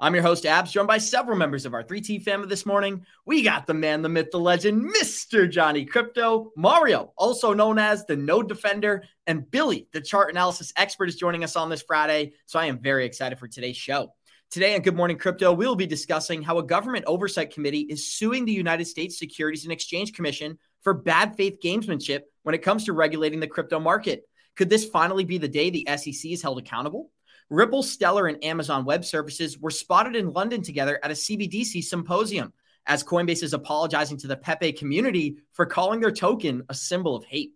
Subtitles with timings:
[0.00, 3.04] I'm your host, Abs, joined by several members of our 3T family this morning.
[3.26, 5.50] We got the man, the myth, the legend, Mr.
[5.50, 11.08] Johnny Crypto, Mario, also known as the Node Defender, and Billy, the chart analysis expert,
[11.08, 12.34] is joining us on this Friday.
[12.46, 14.14] So I am very excited for today's show.
[14.52, 18.44] Today on Good Morning Crypto, we'll be discussing how a government oversight committee is suing
[18.44, 22.92] the United States Securities and Exchange Commission for bad faith gamesmanship when it comes to
[22.92, 24.28] regulating the crypto market.
[24.54, 27.10] Could this finally be the day the SEC is held accountable?
[27.50, 32.52] Ripple, Stellar, and Amazon Web Services were spotted in London together at a CBDC symposium
[32.86, 37.24] as Coinbase is apologizing to the Pepe community for calling their token a symbol of
[37.24, 37.52] hate.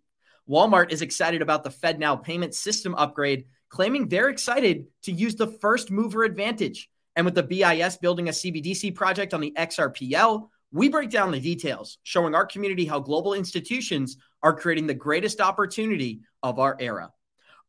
[0.48, 5.46] Walmart is excited about the FedNow payment system upgrade, claiming they're excited to use the
[5.46, 6.88] first mover advantage.
[7.14, 11.40] And with the BIS building a CBDC project on the XRPL, we break down the
[11.40, 17.10] details, showing our community how global institutions are creating the greatest opportunity of our era.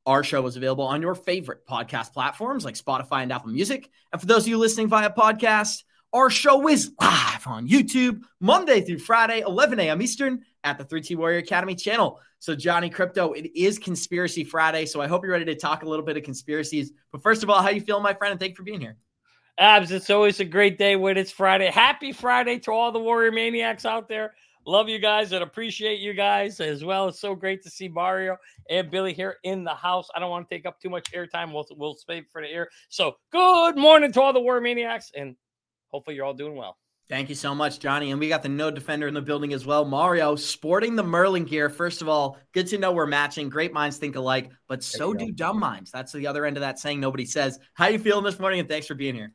[0.06, 3.90] Our show is available on your favorite podcast platforms like Spotify and Apple Music.
[4.12, 8.82] And for those of you listening via podcast, our show is live on YouTube Monday
[8.82, 10.02] through Friday, 11 a.m.
[10.02, 12.20] Eastern at the 3T Warrior Academy channel.
[12.40, 14.86] So, Johnny Crypto, it is Conspiracy Friday.
[14.86, 16.92] So, I hope you're ready to talk a little bit of conspiracies.
[17.14, 18.32] But first of all, how you feeling, my friend?
[18.32, 18.98] And thank you for being here.
[19.58, 21.68] Abs, it's always a great day when it's Friday.
[21.68, 24.34] Happy Friday to all the Warrior Maniacs out there.
[24.66, 27.10] Love you guys and appreciate you guys as well.
[27.10, 28.38] It's so great to see Mario
[28.70, 30.08] and Billy here in the house.
[30.16, 31.52] I don't want to take up too much airtime.
[31.52, 32.70] We'll, we'll save for the air.
[32.88, 35.36] So, good morning to all the War Maniacs, and
[35.92, 36.78] hopefully, you're all doing well.
[37.10, 38.12] Thank you so much, Johnny.
[38.12, 39.84] And we got the Node Defender in the building as well.
[39.84, 41.70] Mario sporting the Merlin gear.
[41.70, 43.50] First of all, good to know we're matching.
[43.50, 45.92] Great minds think alike, but so do dumb minds.
[45.92, 47.60] That's the other end of that saying nobody says.
[47.74, 48.62] How you feeling this morning?
[48.62, 49.34] And thanks for being here.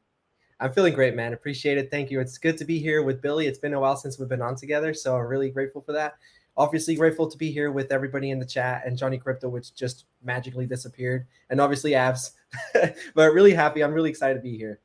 [0.60, 1.32] I'm feeling great, man.
[1.32, 1.91] Appreciate it.
[1.91, 2.20] Thank you.
[2.20, 3.46] It's good to be here with Billy.
[3.46, 6.14] It's been a while since we've been on together, so I'm really grateful for that.
[6.56, 10.06] Obviously, grateful to be here with everybody in the chat and Johnny Crypto, which just
[10.24, 12.32] magically disappeared, and obviously Abs.
[13.14, 13.84] but really happy.
[13.84, 14.80] I'm really excited to be here.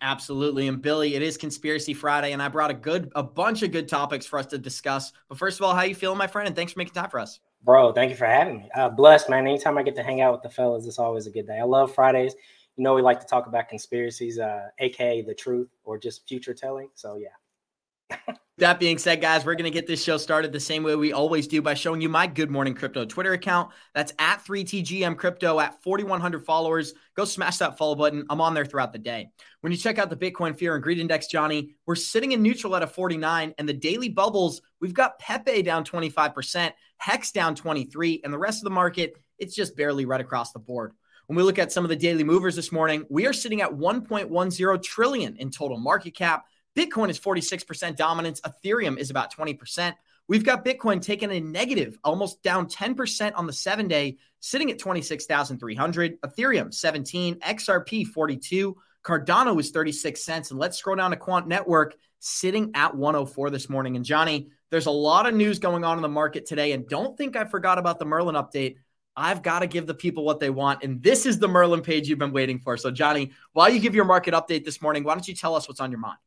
[0.00, 0.68] Absolutely.
[0.68, 3.88] And Billy, it is Conspiracy Friday, and I brought a good, a bunch of good
[3.88, 5.12] topics for us to discuss.
[5.28, 6.46] But first of all, how you feeling, my friend?
[6.46, 7.40] And thanks for making time for us.
[7.64, 8.70] Bro, thank you for having me.
[8.74, 9.46] Uh, blessed, man.
[9.46, 11.58] Anytime I get to hang out with the fellas, it's always a good day.
[11.58, 12.34] I love Fridays
[12.78, 16.54] you know we like to talk about conspiracies, uh, aka the truth or just future
[16.54, 16.88] telling.
[16.94, 18.34] So yeah.
[18.58, 21.12] that being said, guys, we're going to get this show started the same way we
[21.12, 23.72] always do by showing you my Good Morning Crypto Twitter account.
[23.94, 26.94] That's at 3TGM Crypto at 4,100 followers.
[27.16, 28.24] Go smash that follow button.
[28.30, 29.28] I'm on there throughout the day.
[29.60, 32.76] When you check out the Bitcoin Fear and Greed Index, Johnny, we're sitting in neutral
[32.76, 38.20] at a 49, and the daily bubbles, we've got Pepe down 25%, Hex down 23,
[38.22, 40.92] and the rest of the market, it's just barely right across the board.
[41.28, 43.70] When we look at some of the daily movers this morning, we are sitting at
[43.70, 46.46] 1.10 trillion in total market cap.
[46.74, 48.40] Bitcoin is 46% dominance.
[48.40, 49.94] Ethereum is about 20%.
[50.26, 54.78] We've got Bitcoin taking a negative, almost down 10% on the seven day, sitting at
[54.78, 56.18] 26,300.
[56.22, 58.74] Ethereum 17, XRP 42,
[59.04, 60.50] Cardano is 36 cents.
[60.50, 63.96] And let's scroll down to Quant Network, sitting at 104 this morning.
[63.96, 66.72] And Johnny, there's a lot of news going on in the market today.
[66.72, 68.76] And don't think I forgot about the Merlin update.
[69.18, 70.84] I've got to give the people what they want.
[70.84, 72.76] And this is the Merlin page you've been waiting for.
[72.76, 75.66] So, Johnny, while you give your market update this morning, why don't you tell us
[75.66, 76.18] what's on your mind?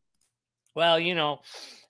[0.75, 1.39] Well, you know,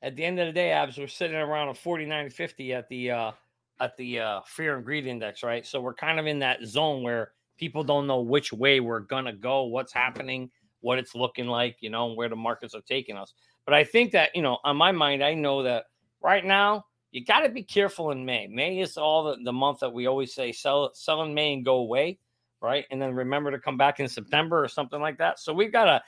[0.03, 3.31] at the end of the day, Abs, we're sitting around a 49.50 at the uh
[3.79, 5.65] at the uh fear and greed index, right?
[5.65, 9.33] So we're kind of in that zone where people don't know which way we're gonna
[9.33, 10.51] go, what's happening,
[10.81, 13.33] what it's looking like, you know, where the markets are taking us.
[13.65, 15.85] But I think that, you know, on my mind, I know that
[16.21, 18.47] right now you got to be careful in May.
[18.47, 21.65] May is all the, the month that we always say sell sell in May and
[21.65, 22.19] go away,
[22.61, 22.85] right?
[22.89, 25.39] And then remember to come back in September or something like that.
[25.39, 26.01] So we've got a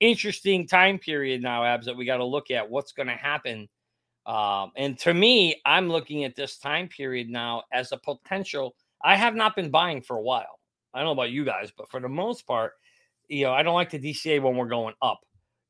[0.00, 3.68] interesting time period now, Abs, that we got to look at what's going to happen.
[4.26, 8.74] Um, and to me, I'm looking at this time period now as a potential.
[9.02, 10.58] I have not been buying for a while.
[10.92, 12.72] I don't know about you guys, but for the most part,
[13.28, 15.20] you know, I don't like to DCA when we're going up.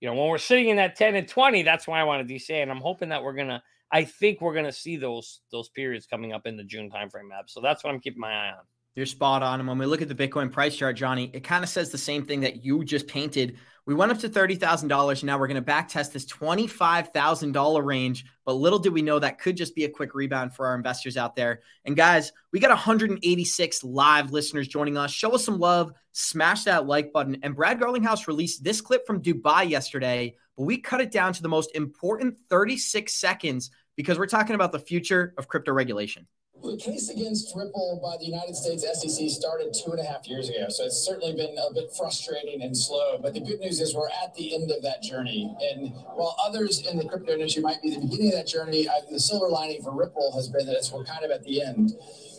[0.01, 2.35] You know, when we're sitting in that 10 and 20, that's why I want to
[2.35, 2.63] DCA.
[2.63, 5.69] And I'm hoping that we're going to I think we're going to see those those
[5.69, 7.49] periods coming up in the June timeframe map.
[7.49, 8.65] So that's what I'm keeping my eye on.
[8.97, 9.61] You're spot on.
[9.61, 11.99] And when we look at the Bitcoin price chart, Johnny, it kind of says the
[11.99, 13.57] same thing that you just painted.
[13.87, 15.25] We went up to $30,000.
[15.25, 18.25] Now we're going to back test this $25,000 range.
[18.45, 21.17] But little did we know that could just be a quick rebound for our investors
[21.17, 21.61] out there.
[21.85, 25.13] And guys, we got 186 live listeners joining us.
[25.13, 27.39] Show us some love, smash that like button.
[27.43, 31.43] And Brad Garlinghouse released this clip from Dubai yesterday, but we cut it down to
[31.43, 33.71] the most important 36 seconds
[34.01, 36.27] because we're talking about the future of crypto regulation.
[36.63, 40.49] The case against Ripple by the United States SEC started two and a half years
[40.49, 40.69] ago.
[40.71, 43.19] So it's certainly been a bit frustrating and slow.
[43.21, 45.55] But the good news is we're at the end of that journey.
[45.71, 49.01] And while others in the crypto industry might be the beginning of that journey, I,
[49.11, 51.93] the silver lining for Ripple has been that it's, we're kind of at the end.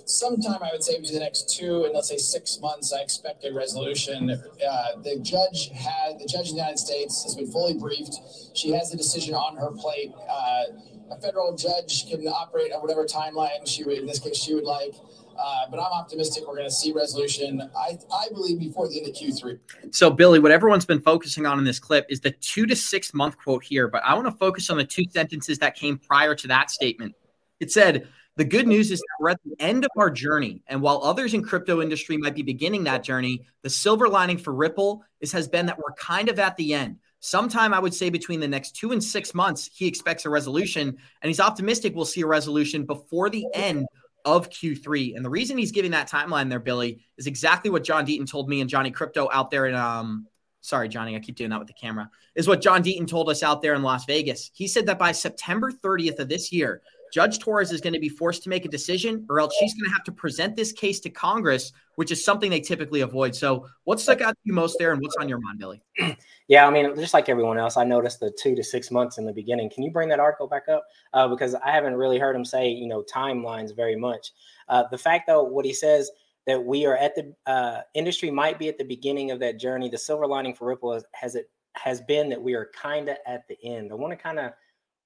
[0.06, 3.46] Sometime I would say between the next two and let's say six months, I expect
[3.46, 4.30] a resolution.
[4.32, 8.16] Uh, the judge had the judge in the United States has been fully briefed.
[8.54, 10.12] She has the decision on her plate.
[10.30, 10.64] Uh,
[11.12, 14.64] a federal judge can operate on whatever timeline she would, in this case, she would
[14.64, 14.96] like.
[15.38, 17.70] Uh, but I'm optimistic we're going to see resolution.
[17.76, 19.60] I, I believe before the end of Q3.
[19.92, 23.14] So, Billy, what everyone's been focusing on in this clip is the two to six
[23.14, 26.36] month quote here, but I want to focus on the two sentences that came prior
[26.36, 27.16] to that statement.
[27.60, 30.64] It said, the good news is that we're at the end of our journey.
[30.68, 34.54] And while others in crypto industry might be beginning that journey, the silver lining for
[34.54, 38.10] Ripple is has been that we're kind of at the end sometime I would say
[38.10, 40.90] between the next two and six months, he expects a resolution,
[41.22, 43.88] and he's optimistic we'll see a resolution before the end
[44.26, 45.16] of Q3.
[45.16, 48.50] And the reason he's giving that timeline there, Billy, is exactly what John Deaton told
[48.50, 50.28] me and Johnny Crypto out there in um
[50.62, 53.42] sorry, Johnny, I keep doing that with the camera, is what John Deaton told us
[53.42, 54.52] out there in Las Vegas.
[54.54, 56.82] He said that by September 30th of this year,
[57.12, 59.90] Judge Torres is going to be forced to make a decision, or else she's going
[59.90, 63.36] to have to present this case to Congress, which is something they typically avoid.
[63.36, 65.82] So, what stuck out to you most there, and what's on your mind, Billy?
[66.48, 69.26] Yeah, I mean, just like everyone else, I noticed the two to six months in
[69.26, 69.70] the beginning.
[69.70, 70.84] Can you bring that article back up?
[71.14, 74.34] Uh, because I haven't really heard him say, you know, timelines very much.
[74.68, 76.12] Uh, the fact, though, what he says
[76.48, 79.88] that we are at the uh, industry might be at the beginning of that journey.
[79.88, 83.18] The silver lining for Ripple has, has it has been that we are kind of
[83.26, 83.92] at the end.
[83.92, 84.52] I want to kind of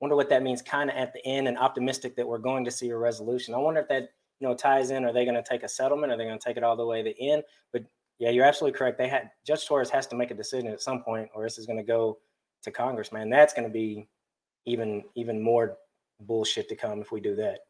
[0.06, 2.69] wonder what that means kind of at the end and optimistic that we're going to
[2.69, 3.56] see a resolution.
[3.56, 5.04] I wonder if that you know ties in.
[5.04, 6.13] Are they going to take a settlement?
[6.13, 7.42] Are they going to take it all the way to the end?
[7.74, 7.86] But
[8.19, 9.00] yeah, you're absolutely correct.
[9.00, 11.66] They had Judge Torres has to make a decision at some point, or this is
[11.66, 12.19] going to go
[12.62, 13.12] to Congress.
[13.12, 14.07] Man, that's going to be
[14.68, 15.75] even even more
[16.19, 17.62] bullshit to come if we do that.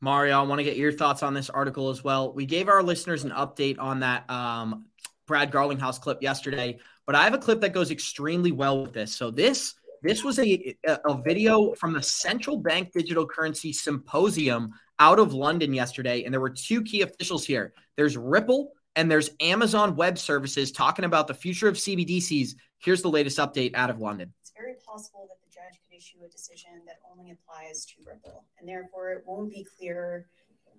[0.00, 2.32] Mario, I want to get your thoughts on this article as well.
[2.32, 4.86] We gave our listeners an update on that um,
[5.26, 9.12] Brad Garlinghouse clip yesterday, but I have a clip that goes extremely well with this.
[9.12, 15.18] So this this was a, a video from the Central Bank Digital Currency Symposium out
[15.18, 16.24] of London yesterday.
[16.24, 21.04] And there were two key officials here there's Ripple and there's Amazon Web Services talking
[21.04, 22.54] about the future of CBDCs.
[22.78, 24.32] Here's the latest update out of London.
[24.40, 28.44] It's very possible that the judge could issue a decision that only applies to Ripple,
[28.58, 30.26] and therefore it won't be clear.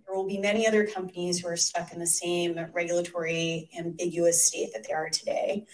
[0.06, 4.74] There will be many other companies who are stuck in the same regulatory ambiguous state
[4.74, 5.66] that they are today.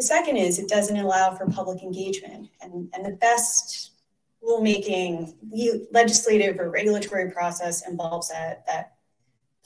[0.00, 2.48] The second is it doesn't allow for public engagement.
[2.62, 3.90] And, and the best
[4.42, 5.34] rulemaking,
[5.92, 8.94] legislative or regulatory process involves that, that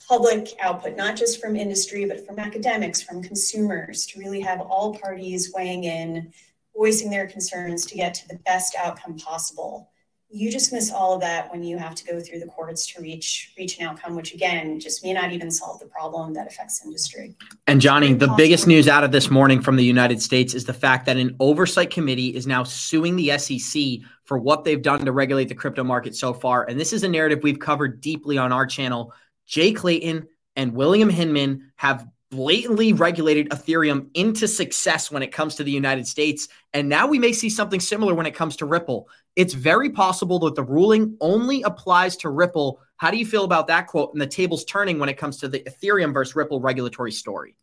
[0.05, 4.97] public output, not just from industry, but from academics, from consumers, to really have all
[4.97, 6.33] parties weighing in,
[6.75, 9.89] voicing their concerns to get to the best outcome possible
[10.35, 13.01] you just miss all of that when you have to go through the courts to
[13.01, 16.83] reach reach an outcome which again just may not even solve the problem that affects
[16.83, 17.33] industry
[17.67, 20.73] and johnny the biggest news out of this morning from the united states is the
[20.73, 25.11] fact that an oversight committee is now suing the sec for what they've done to
[25.13, 28.51] regulate the crypto market so far and this is a narrative we've covered deeply on
[28.51, 29.13] our channel
[29.45, 30.27] jay clayton
[30.57, 36.05] and william hinman have blatantly regulated Ethereum into success when it comes to the United
[36.05, 36.49] States.
[36.73, 39.07] And now we may see something similar when it comes to Ripple.
[39.35, 42.79] It's very possible that the ruling only applies to Ripple.
[42.97, 45.49] How do you feel about that quote and the tables turning when it comes to
[45.49, 47.55] the Ethereum versus Ripple regulatory story?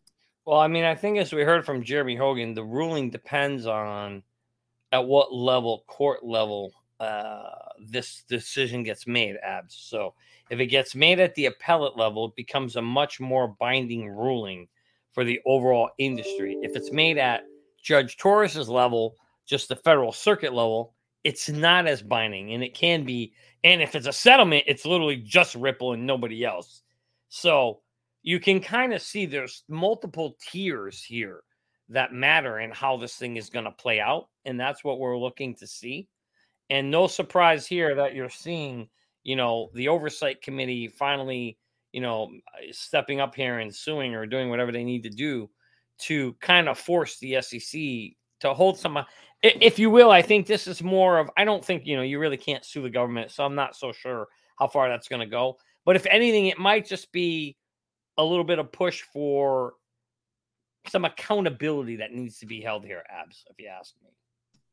[0.45, 4.23] Well, I mean, I think as we heard from Jeremy Hogan, the ruling depends on
[4.91, 7.49] at what level, court level, uh,
[7.79, 9.75] this decision gets made, abs.
[9.75, 10.13] So
[10.49, 14.67] if it gets made at the appellate level, it becomes a much more binding ruling
[15.11, 16.57] for the overall industry.
[16.61, 17.43] If it's made at
[17.81, 19.15] Judge Torres's level,
[19.45, 23.33] just the federal circuit level, it's not as binding and it can be.
[23.63, 26.81] And if it's a settlement, it's literally just Ripple and nobody else.
[27.29, 27.81] So
[28.21, 31.41] you can kind of see there's multiple tiers here
[31.89, 34.29] that matter and how this thing is going to play out.
[34.45, 36.07] And that's what we're looking to see.
[36.69, 38.89] And no surprise here that you're seeing
[39.23, 41.57] you know, the oversight committee finally,
[41.91, 42.31] you know,
[42.71, 45.49] stepping up here and suing or doing whatever they need to do
[45.99, 47.81] to kind of force the SEC
[48.41, 48.99] to hold some,
[49.43, 50.09] if you will.
[50.09, 52.81] I think this is more of, I don't think, you know, you really can't sue
[52.81, 53.31] the government.
[53.31, 55.57] So I'm not so sure how far that's going to go.
[55.85, 57.57] But if anything, it might just be
[58.17, 59.73] a little bit of push for
[60.87, 64.09] some accountability that needs to be held here, abs, if you ask me.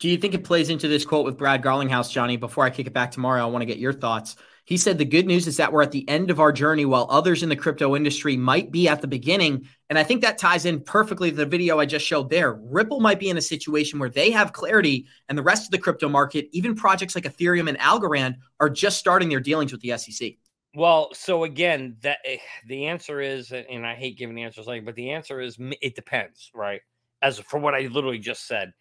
[0.01, 2.39] Do you think it plays into this quote with Brad Garlinghouse, Johnny?
[2.39, 4.35] Before I kick it back tomorrow, I want to get your thoughts.
[4.65, 7.07] He said the good news is that we're at the end of our journey while
[7.11, 9.69] others in the crypto industry might be at the beginning.
[9.91, 12.55] And I think that ties in perfectly to the video I just showed there.
[12.55, 15.79] Ripple might be in a situation where they have clarity and the rest of the
[15.79, 19.99] crypto market, even projects like Ethereum and Algorand, are just starting their dealings with the
[19.99, 20.33] SEC.
[20.75, 24.95] Well, so again, that eh, the answer is, and I hate giving answers like, but
[24.95, 26.81] the answer is it depends, right?
[27.21, 28.73] As for what I literally just said,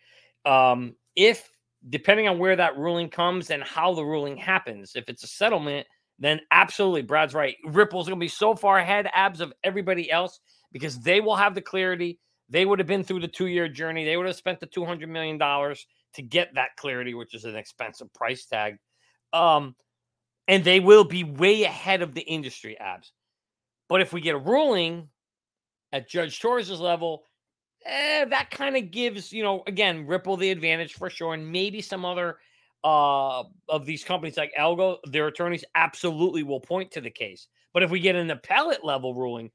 [0.46, 1.52] um, if
[1.90, 5.86] depending on where that ruling comes and how the ruling happens, if it's a settlement,
[6.18, 7.58] then absolutely, Brad's right.
[7.66, 10.40] Ripple's going to be so far ahead, abs of everybody else
[10.72, 12.20] because they will have the clarity.
[12.50, 14.06] They would have been through the two year journey.
[14.06, 17.44] They would have spent the two hundred million dollars to get that clarity, which is
[17.44, 18.78] an expensive price tag.
[19.34, 19.76] Um,
[20.48, 23.12] and they will be way ahead of the industry abs.
[23.90, 25.10] But if we get a ruling
[25.92, 27.24] at Judge Torres's level
[27.86, 31.34] eh, that kind of gives, you know, again, Ripple the advantage for sure.
[31.34, 32.38] And maybe some other
[32.84, 37.48] uh, of these companies like Algo, their attorneys absolutely will point to the case.
[37.74, 39.52] But if we get an appellate level ruling,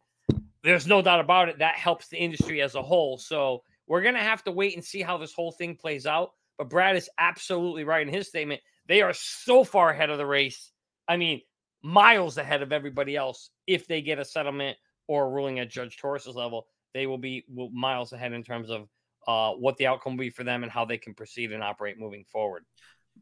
[0.63, 1.59] there's no doubt about it.
[1.59, 3.19] That helps the industry as a whole.
[3.19, 6.33] So we're going to have to wait and see how this whole thing plays out.
[6.57, 8.61] But Brad is absolutely right in his statement.
[8.87, 10.71] They are so far ahead of the race.
[11.09, 11.41] I mean,
[11.83, 16.35] miles ahead of everybody else if they get a settlement or ruling at Judge Torres's
[16.35, 18.89] level they will be miles ahead in terms of
[19.27, 21.99] uh, what the outcome will be for them and how they can proceed and operate
[21.99, 22.65] moving forward.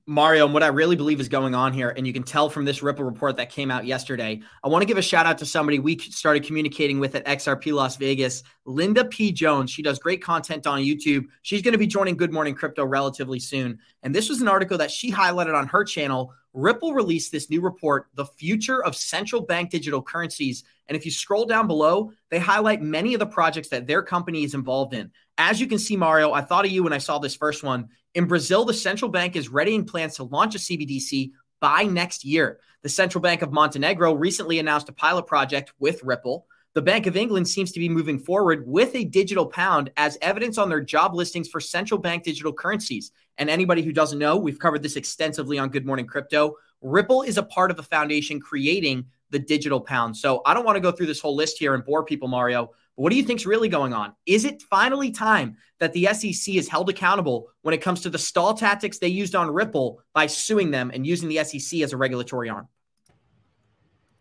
[0.07, 2.65] Mario, and what I really believe is going on here, and you can tell from
[2.65, 4.41] this Ripple report that came out yesterday.
[4.65, 7.73] I want to give a shout out to somebody we started communicating with at XRP
[7.73, 9.31] Las Vegas, Linda P.
[9.31, 9.71] Jones.
[9.71, 11.27] She does great content on YouTube.
[11.43, 13.79] She's going to be joining Good Morning Crypto relatively soon.
[14.03, 16.35] And this was an article that she highlighted on her channel.
[16.53, 20.65] Ripple released this new report, The Future of Central Bank Digital Currencies.
[20.93, 24.45] And if you scroll down below, they highlight many of the projects that their company
[24.45, 25.11] is involved in.
[25.39, 27.89] As you can see, Mario, I thought of you when I saw this first one.
[28.15, 31.31] In Brazil, the central bank is readying plans to launch a CBDC
[31.63, 32.61] by next year.
[32.83, 36.47] The Central Bank of Montenegro recently announced a pilot project with Ripple.
[36.75, 40.59] The Bank of England seems to be moving forward with a digital pound as evidence
[40.59, 43.13] on their job listings for central bank digital currencies.
[43.39, 46.57] And anybody who doesn't know, we've covered this extensively on Good Morning Crypto.
[46.83, 50.17] Ripple is a part of the foundation creating the digital pound.
[50.17, 52.67] So I don't want to go through this whole list here and bore people, Mario.
[52.67, 54.13] But what do you think is really going on?
[54.27, 58.19] Is it finally time that the SEC is held accountable when it comes to the
[58.19, 61.97] stall tactics they used on Ripple by suing them and using the SEC as a
[61.97, 62.69] regulatory arm?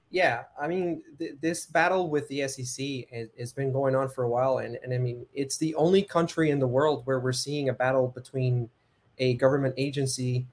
[0.10, 4.26] Yeah, I mean, th- this battle with the SEC has, has, been going on for
[4.26, 7.32] a while, and, and I mean, it's the only country in the world where we're
[7.32, 8.70] seeing a battle between
[9.20, 10.48] a government agency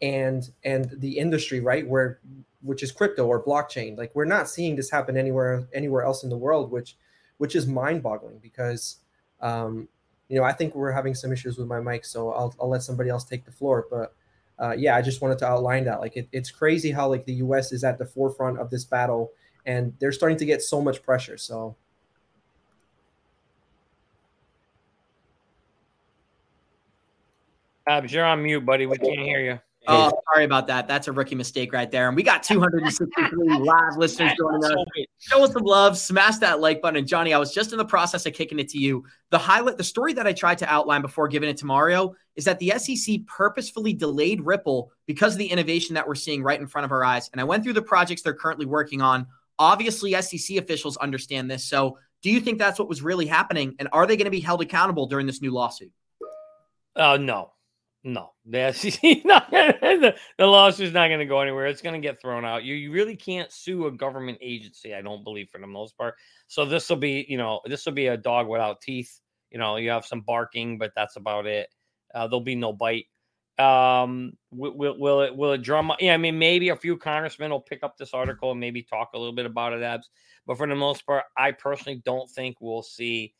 [0.00, 1.86] and and the industry, right?
[1.86, 2.20] Where
[2.62, 3.96] which is crypto or blockchain.
[3.96, 6.96] Like we're not seeing this happen anywhere anywhere else in the world, which
[7.38, 8.98] which is mind-boggling because
[9.40, 9.88] um,
[10.28, 12.82] you know I think we're having some issues with my mic, so I'll I'll let
[12.82, 13.86] somebody else take the floor.
[13.90, 14.14] But
[14.58, 16.00] uh, yeah, I just wanted to outline that.
[16.00, 17.72] Like it, it's crazy how like the U.S.
[17.72, 19.32] is at the forefront of this battle,
[19.66, 21.36] and they're starting to get so much pressure.
[21.36, 21.76] So.
[27.84, 28.86] Abs, you're on mute, buddy.
[28.86, 29.58] We can't hear you.
[29.88, 30.86] Oh, sorry about that.
[30.86, 32.06] That's a rookie mistake right there.
[32.06, 34.76] And we got 263 live listeners joining us.
[35.18, 36.98] Show us some love, smash that like button.
[36.98, 39.04] And Johnny, I was just in the process of kicking it to you.
[39.30, 42.44] The highlight, the story that I tried to outline before giving it to Mario is
[42.44, 46.66] that the SEC purposefully delayed Ripple because of the innovation that we're seeing right in
[46.68, 47.28] front of our eyes.
[47.32, 49.26] And I went through the projects they're currently working on.
[49.58, 51.64] Obviously, SEC officials understand this.
[51.64, 53.74] So, do you think that's what was really happening?
[53.80, 55.90] And are they going to be held accountable during this new lawsuit?
[56.94, 57.52] Uh, no,
[58.04, 58.31] no,
[58.72, 61.66] SEC not the, the lawsuit's not going to go anywhere.
[61.66, 62.64] It's going to get thrown out.
[62.64, 64.94] You, you really can't sue a government agency.
[64.94, 66.16] I don't believe for the most part.
[66.48, 69.20] So this will be, you know, this will be a dog without teeth.
[69.50, 71.68] You know, you have some barking, but that's about it.
[72.14, 73.06] Uh, there'll be no bite.
[73.58, 75.92] Um, will, will, will it will it drum?
[76.00, 79.10] Yeah, I mean, maybe a few congressmen will pick up this article and maybe talk
[79.14, 80.10] a little bit about it, abs.
[80.46, 83.34] But for the most part, I personally don't think we'll see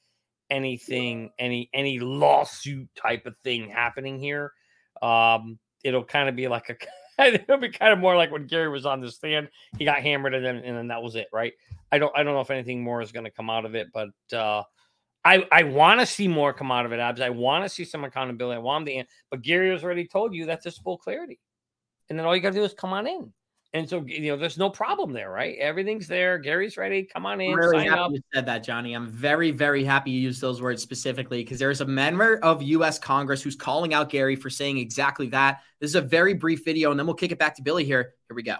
[0.51, 4.53] anything, any any lawsuit type of thing happening here.
[5.03, 6.77] Um, it'll kind of be like a
[7.19, 9.49] it'll be kind of more like when Gary was on the stand.
[9.79, 11.53] He got hammered and then and then that was it, right?
[11.91, 13.89] I don't I don't know if anything more is going to come out of it,
[13.93, 14.63] but uh,
[15.25, 17.21] I I want to see more come out of it, Abs.
[17.21, 18.57] I want to see some accountability.
[18.57, 21.39] I want the but Gary has already told you that's just full clarity,
[22.09, 23.33] and then all you got to do is come on in.
[23.75, 25.57] And so, you know, there's no problem there, right?
[25.59, 26.39] Everything's there.
[26.39, 27.05] Gary's ready.
[27.05, 27.53] Come on in.
[27.53, 28.13] I'm really happy up.
[28.13, 28.93] you said that, Johnny.
[28.93, 32.99] I'm very, very happy you used those words specifically because there's a member of U.S.
[32.99, 35.61] Congress who's calling out Gary for saying exactly that.
[35.81, 38.13] This is a very brief video, and then we'll kick it back to Billy here.
[38.29, 38.57] Here we go.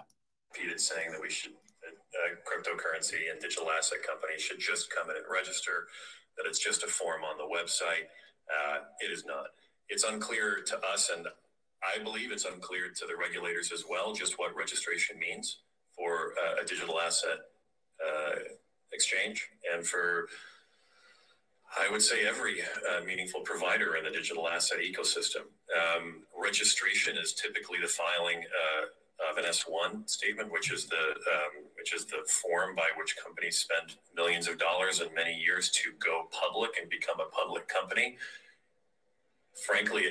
[0.55, 5.15] Repeated saying that we should, uh, cryptocurrency and digital asset companies should just come in
[5.15, 5.87] and register,
[6.37, 8.09] that it's just a form on the website.
[8.49, 9.45] Uh, it is not.
[9.89, 11.27] it's unclear to us, and
[11.83, 15.59] I believe it's unclear to the regulators as well, just what registration means
[15.95, 17.39] for uh, a digital asset
[18.01, 18.35] uh,
[18.91, 20.27] exchange and for
[21.75, 25.49] I would say every uh, meaningful provider in the digital asset ecosystem.
[25.73, 31.65] Um, registration is typically the filing uh, of an S1 statement, which is the um,
[31.75, 35.91] which is the form by which companies spend millions of dollars and many years to
[35.99, 38.17] go public and become a public company.
[39.65, 40.05] Frankly,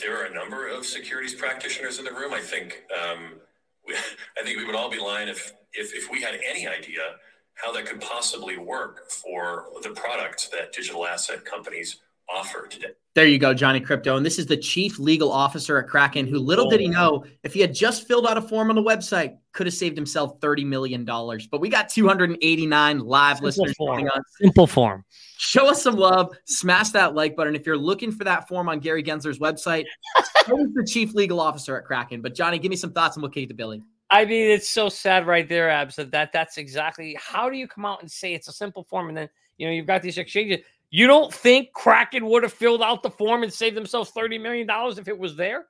[0.00, 2.32] there are a number of securities practitioners in the room.
[2.32, 3.40] I think um,
[3.86, 3.94] we,
[4.40, 7.16] I think we would all be lying if if if we had any idea
[7.54, 12.00] how that could possibly work for the products that digital asset companies
[12.34, 12.88] offer today.
[13.14, 14.16] There you go, Johnny Crypto.
[14.16, 16.70] And this is the chief legal officer at Kraken, who little oh.
[16.70, 16.90] did he oh.
[16.90, 19.96] know if he had just filled out a form on the website, could have saved
[19.96, 21.04] himself $30 million.
[21.04, 24.04] But we got 289 live Simple listeners form.
[24.04, 24.22] on.
[24.40, 25.04] Simple form.
[25.38, 26.36] Show us some love.
[26.44, 27.56] Smash that like button.
[27.56, 29.86] If you're looking for that form on Gary Gensler's website,
[30.46, 32.22] he's the chief legal officer at Kraken.
[32.22, 33.82] But Johnny, give me some thoughts and we'll kick to Billy.
[34.10, 37.68] I mean, it's so sad right there, Abs, that, that that's exactly how do you
[37.68, 40.18] come out and say it's a simple form and then you know you've got these
[40.18, 40.60] exchanges.
[40.90, 44.66] You don't think Kraken would have filled out the form and saved themselves $30 million
[44.98, 45.66] if it was there?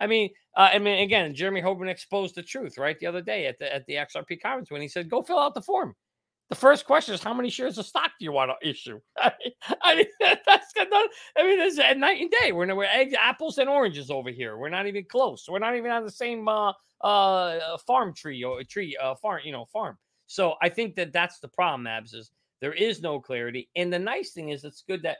[0.00, 2.98] I mean, uh, I mean, again, Jeremy Hogan exposed the truth, right?
[2.98, 5.54] The other day at the at the XRP conference when he said, "Go fill out
[5.54, 5.94] the form."
[6.48, 8.98] The first question is, how many shares of stock do you want to issue?
[9.18, 9.32] I
[9.94, 10.06] mean, mean
[10.46, 12.50] that's not, I mean, it's a night and day.
[12.50, 14.56] We're, we're eggs, apples and oranges over here.
[14.56, 15.46] We're not even close.
[15.48, 16.72] We're not even on the same uh,
[17.02, 19.96] uh, farm tree or tree uh, farm, you know, farm.
[20.26, 23.68] So I think that that's the problem, Abs, is there is no clarity.
[23.76, 25.18] And the nice thing is, it's good that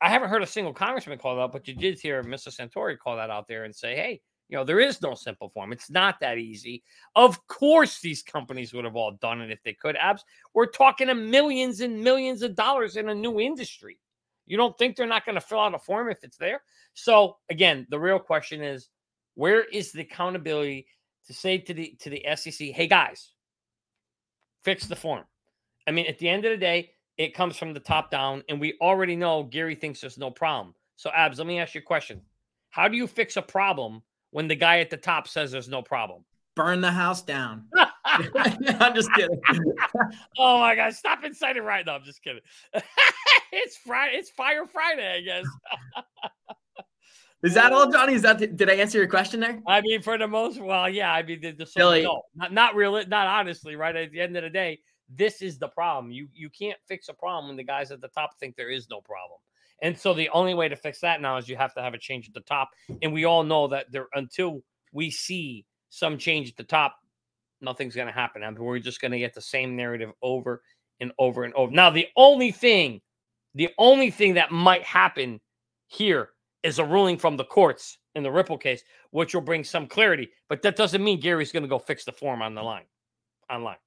[0.00, 2.48] I haven't heard a single congressman call that out, but you did hear Mr.
[2.48, 5.72] Santori call that out there and say, hey, you know, there is no simple form.
[5.72, 6.82] It's not that easy.
[7.14, 9.96] Of course, these companies would have all done it if they could.
[9.96, 13.98] Abs, we're talking to millions and millions of dollars in a new industry.
[14.46, 16.62] You don't think they're not going to fill out a form if it's there?
[16.94, 18.88] So again, the real question is,
[19.36, 20.88] where is the accountability
[21.28, 23.30] to say to the to the SEC, hey guys,
[24.64, 25.24] fix the form?
[25.86, 28.60] I mean, at the end of the day, it comes from the top down, and
[28.60, 30.74] we already know Gary thinks there's no problem.
[30.96, 32.22] So, Abs, let me ask you a question.
[32.70, 35.82] How do you fix a problem when the guy at the top says there's no
[35.82, 36.24] problem?
[36.56, 37.64] Burn the house down.
[38.04, 39.40] I'm just kidding.
[40.38, 41.96] oh my god, stop inciting right now.
[41.96, 42.42] I'm just kidding.
[43.52, 44.16] it's Friday.
[44.16, 45.44] It's Fire Friday, I guess.
[47.42, 48.14] Is that all, Johnny?
[48.14, 49.60] Is that did I answer your question there?
[49.66, 51.12] I mean, for the most, well, yeah.
[51.12, 52.02] I mean, the, the Billy.
[52.02, 53.96] no, not not really, not honestly, right?
[53.96, 54.80] At the end of the day,
[55.14, 56.12] this is the problem.
[56.12, 58.88] You you can't fix a problem when the guys at the top think there is
[58.88, 59.40] no problem.
[59.82, 61.98] And so the only way to fix that now is you have to have a
[61.98, 62.70] change at the top.
[63.02, 66.96] And we all know that there until we see some change at the top,
[67.60, 68.42] nothing's going to happen.
[68.42, 70.62] Mean, we're just going to get the same narrative over
[71.00, 71.72] and over and over.
[71.72, 73.00] Now, the only thing,
[73.54, 75.40] the only thing that might happen
[75.86, 76.30] here
[76.62, 80.30] is a ruling from the courts in the Ripple case, which will bring some clarity.
[80.48, 82.84] But that doesn't mean Gary's going to go fix the form on the line,
[83.50, 83.78] online.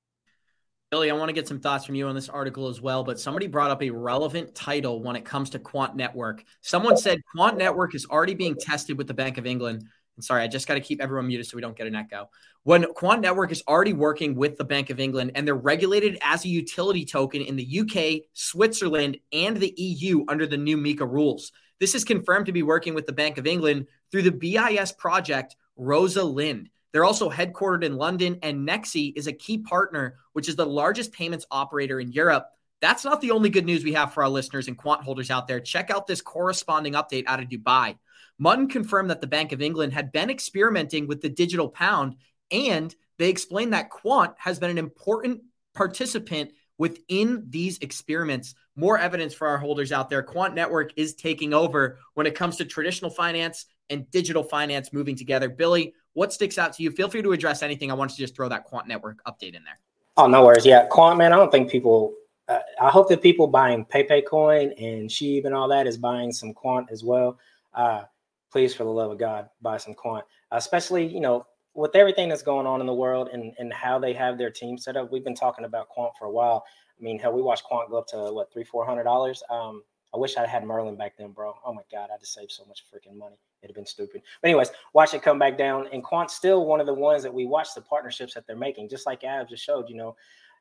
[0.93, 3.19] Billy, I want to get some thoughts from you on this article as well, but
[3.19, 6.43] somebody brought up a relevant title when it comes to Quant Network.
[6.61, 9.87] Someone said Quant Network is already being tested with the Bank of England.
[10.17, 12.29] And sorry, I just got to keep everyone muted so we don't get an echo.
[12.61, 16.45] When Quant Network is already working with the Bank of England and they're regulated as
[16.45, 21.51] a utility token in the UK, Switzerland, and the EU under the new MiCA rules.
[21.79, 25.55] This is confirmed to be working with the Bank of England through the BIS project
[25.75, 26.69] Rosalind.
[26.93, 31.11] They're also headquartered in London, and Nexi is a key partner, which is the largest
[31.11, 32.47] payments operator in Europe.
[32.81, 35.47] That's not the only good news we have for our listeners and quant holders out
[35.47, 35.59] there.
[35.59, 37.97] Check out this corresponding update out of Dubai.
[38.37, 42.15] Mutton confirmed that the Bank of England had been experimenting with the digital pound,
[42.51, 45.41] and they explained that Quant has been an important
[45.73, 48.53] participant within these experiments.
[48.75, 50.23] More evidence for our holders out there.
[50.23, 55.15] Quant Network is taking over when it comes to traditional finance and digital finance moving
[55.15, 55.49] together.
[55.49, 56.91] Billy, what sticks out to you?
[56.91, 57.91] Feel free to address anything.
[57.91, 59.79] I want to just throw that Quant Network update in there.
[60.17, 60.65] Oh, no worries.
[60.65, 62.13] Yeah, Quant, man, I don't think people,
[62.47, 66.31] uh, I hope that people buying Pepe Coin and Shib and all that is buying
[66.31, 67.39] some Quant as well.
[67.73, 68.03] Uh,
[68.51, 72.43] please, for the love of God, buy some Quant, especially, you know, with everything that's
[72.43, 75.11] going on in the world and, and how they have their team set up.
[75.11, 76.63] We've been talking about Quant for a while.
[76.99, 79.41] I mean, hell, we watched Quant go up to what, three, four hundred dollars.
[79.49, 79.81] Um,
[80.13, 81.55] I wish I had Merlin back then, bro.
[81.65, 83.37] Oh my God, I just saved so much freaking money.
[83.63, 84.21] It'd have been stupid.
[84.41, 85.87] But anyways, watch it come back down.
[85.93, 88.89] And Quant's still one of the ones that we watch the partnerships that they're making,
[88.89, 90.15] just like Ab just showed, you know.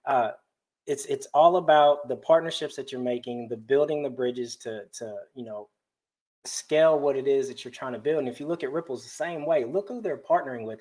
[0.07, 0.31] Uh,
[0.87, 5.15] it's it's all about the partnerships that you're making, the building the bridges to to,
[5.35, 5.69] you know,
[6.45, 8.21] scale what it is that you're trying to build.
[8.21, 10.81] And if you look at Ripple's the same way, look who they're partnering with.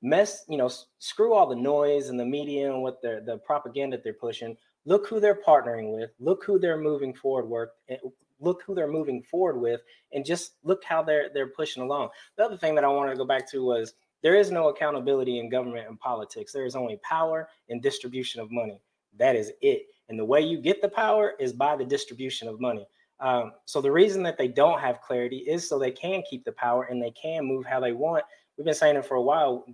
[0.00, 3.98] Mess, you know, screw all the noise and the media and what they're the propaganda
[4.02, 4.56] they're pushing.
[4.84, 6.10] Look who they're partnering with.
[6.18, 8.00] Look who they're moving forward with,
[8.42, 9.80] look who they're moving forward with,
[10.12, 12.10] and just look how they're they're pushing along.
[12.36, 15.38] The other thing that I wanted to go back to was there is no accountability
[15.38, 16.52] in government and politics.
[16.52, 18.80] There is only power and distribution of money.
[19.18, 19.86] That is it.
[20.08, 22.86] And the way you get the power is by the distribution of money.
[23.20, 26.52] Um, so the reason that they don't have clarity is so they can keep the
[26.52, 28.24] power and they can move how they want.
[28.56, 29.64] We've been saying it for a while.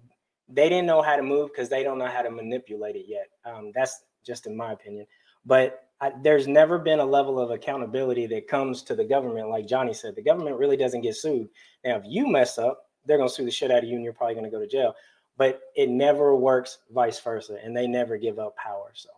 [0.48, 3.28] They didn't know how to move because they don't know how to manipulate it yet.
[3.44, 5.06] Um, that's just in my opinion.
[5.44, 9.50] But I, there's never been a level of accountability that comes to the government.
[9.50, 11.48] Like Johnny said, the government really doesn't get sued.
[11.84, 14.04] Now, if you mess up, they're going to sue the shit out of you and
[14.04, 14.94] you're probably going to go to jail.
[15.36, 17.58] But it never works vice versa.
[17.62, 18.92] And they never give up power.
[18.94, 19.08] So.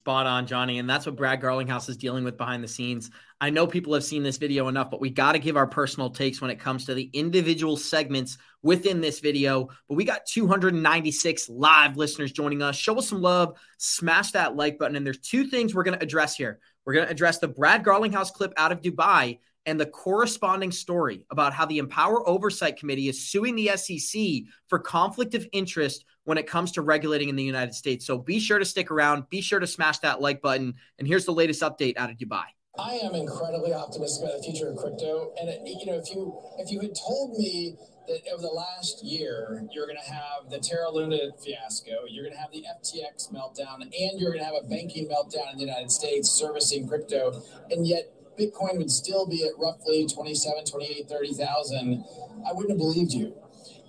[0.00, 0.78] Spot on, Johnny.
[0.78, 3.10] And that's what Brad Garlinghouse is dealing with behind the scenes.
[3.38, 6.08] I know people have seen this video enough, but we got to give our personal
[6.08, 9.68] takes when it comes to the individual segments within this video.
[9.88, 12.76] But we got 296 live listeners joining us.
[12.76, 14.96] Show us some love, smash that like button.
[14.96, 16.60] And there's two things we're going to address here.
[16.86, 19.38] We're going to address the Brad Garlinghouse clip out of Dubai
[19.70, 24.20] and the corresponding story about how the Empower Oversight Committee is suing the SEC
[24.66, 28.04] for conflict of interest when it comes to regulating in the United States.
[28.04, 29.30] So be sure to stick around.
[29.30, 30.74] Be sure to smash that like button.
[30.98, 32.42] And here's the latest update out of Dubai.
[32.80, 35.32] I am incredibly optimistic about the future of crypto.
[35.40, 37.76] And it, you know, if you if you had told me
[38.08, 42.34] that over the last year you're going to have the Terra Luna fiasco, you're going
[42.34, 45.64] to have the FTX meltdown, and you're going to have a banking meltdown in the
[45.64, 52.04] United States servicing crypto, and yet Bitcoin would still be at roughly 27, 28, 30,000,
[52.48, 53.34] I wouldn't have believed you.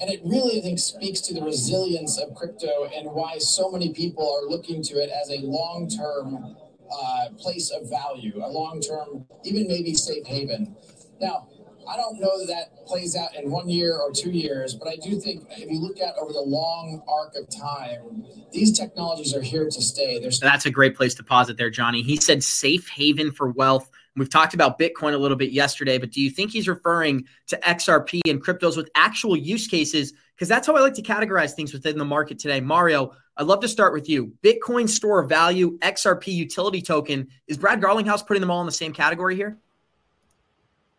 [0.02, 3.94] And it really, I think, speaks to the resilience of crypto and why so many
[3.94, 6.58] people are looking to it as a long term
[6.92, 10.76] uh, place of value, a long term, even maybe safe haven.
[11.22, 11.48] Now,
[11.88, 14.96] I don't know that that plays out in one year or two years, but I
[14.98, 19.42] do think if you look at over the long arc of time, these technologies are
[19.42, 20.20] here to stay.
[20.42, 22.02] That's a great place to pause it there, Johnny.
[22.02, 23.90] He said safe haven for wealth.
[24.18, 27.58] We've talked about Bitcoin a little bit yesterday, but do you think he's referring to
[27.58, 30.14] XRP and cryptos with actual use cases?
[30.36, 32.60] Because that's how I like to categorize things within the market today.
[32.60, 34.34] Mario, I'd love to start with you.
[34.44, 37.30] Bitcoin store value, XRP utility token.
[37.48, 39.58] Is Brad Garlinghouse putting them all in the same category here?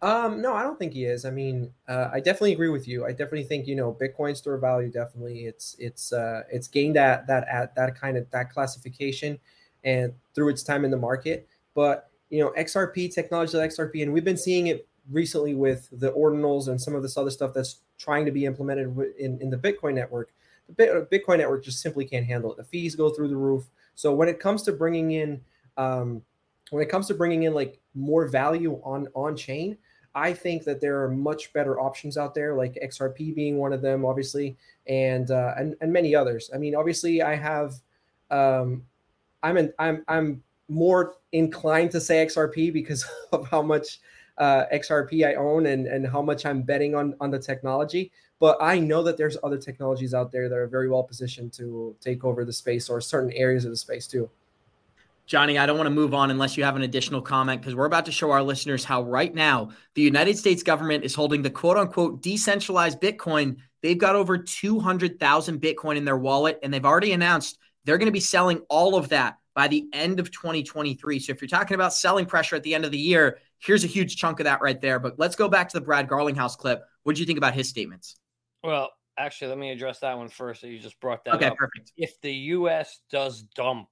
[0.01, 1.25] Um, no, I don't think he is.
[1.25, 3.05] I mean, uh, I definitely agree with you.
[3.05, 4.91] I definitely think you know Bitcoin store value.
[4.91, 9.39] Definitely, it's it's uh, it's gained that that at that kind of that classification,
[9.85, 11.47] and through its time in the market.
[11.77, 16.11] But you know, XRP technology, like XRP, and we've been seeing it recently with the
[16.13, 19.57] ordinals and some of this other stuff that's trying to be implemented in in the
[19.57, 20.33] Bitcoin network.
[20.77, 22.57] The Bitcoin network just simply can't handle it.
[22.57, 23.65] The fees go through the roof.
[23.95, 25.41] So when it comes to bringing in,
[25.77, 26.23] um,
[26.71, 29.77] when it comes to bringing in like more value on on chain
[30.15, 33.81] I think that there are much better options out there, like XRP being one of
[33.81, 36.51] them, obviously, and uh, and and many others.
[36.55, 37.75] I mean, obviously, I have,
[38.31, 38.85] um,
[39.43, 44.01] I'm in, I'm I'm more inclined to say XRP because of how much
[44.39, 48.11] uh, XRP I own and and how much I'm betting on on the technology.
[48.41, 51.95] But I know that there's other technologies out there that are very well positioned to
[52.01, 54.29] take over the space or certain areas of the space too.
[55.27, 57.87] Johnny, I don't want to move on unless you have an additional comment because we're
[57.87, 61.51] about to show our listeners how right now the United States government is holding the
[61.51, 63.57] quote unquote decentralized Bitcoin.
[63.81, 68.13] They've got over 200,000 Bitcoin in their wallet, and they've already announced they're going to
[68.13, 71.19] be selling all of that by the end of 2023.
[71.19, 73.89] So if you're talking about selling pressure at the end of the year, here's a
[73.89, 74.99] huge chunk of that right there.
[74.99, 76.83] But let's go back to the Brad Garlinghouse clip.
[77.03, 78.17] What do you think about his statements?
[78.63, 80.63] Well, actually, let me address that one first.
[80.63, 81.57] You just brought that okay, up.
[81.57, 81.93] perfect.
[81.97, 83.01] If the U.S.
[83.11, 83.89] does dump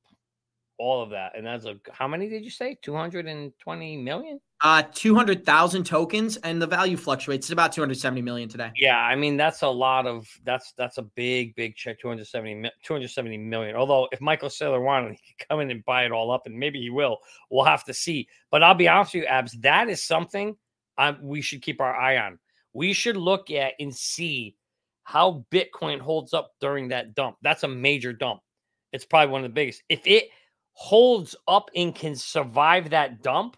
[0.80, 1.36] all of that.
[1.36, 2.76] And that's a how many did you say?
[2.82, 4.40] 220 million?
[4.62, 7.46] Uh 200,000 tokens and the value fluctuates.
[7.46, 8.70] It's about 270 million today.
[8.76, 13.38] Yeah, I mean that's a lot of that's that's a big big check 270 270
[13.38, 13.74] million.
[13.76, 16.58] Although if Michael Saylor wanted he could come in and buy it all up and
[16.58, 17.18] maybe he will.
[17.50, 18.28] We'll have to see.
[18.50, 20.56] But I'll be honest with you Abs, that is something
[20.98, 22.38] um, we should keep our eye on.
[22.72, 24.56] We should look at and see
[25.04, 27.36] how Bitcoin holds up during that dump.
[27.42, 28.42] That's a major dump.
[28.92, 29.82] It's probably one of the biggest.
[29.88, 30.28] If it
[30.72, 33.56] holds up and can survive that dump,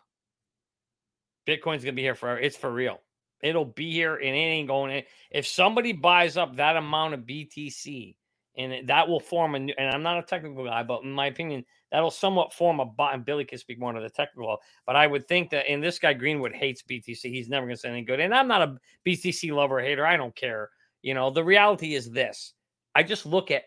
[1.47, 2.39] Bitcoin's gonna be here forever.
[2.39, 3.01] It's for real.
[3.43, 5.03] It'll be here and it ain't going in.
[5.31, 8.15] If somebody buys up that amount of BTC,
[8.57, 11.27] and that will form a new, and I'm not a technical guy, but in my
[11.27, 12.93] opinion, that'll somewhat form a.
[13.13, 15.99] And Billy can speak more to the technical, but I would think that, and this
[15.99, 17.25] guy Greenwood hates BTC.
[17.25, 18.21] He's never going to say anything good.
[18.21, 18.77] And I'm not a
[19.07, 20.07] BTC lover hater.
[20.07, 20.69] I don't care.
[21.01, 22.55] You know, the reality is this
[22.95, 23.65] I just look at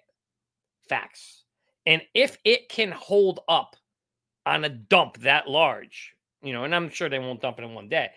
[0.88, 1.44] facts.
[1.88, 3.76] And if it can hold up
[4.46, 6.15] on a dump that large,
[6.46, 8.10] you know, and I'm sure they won't dump it in one day,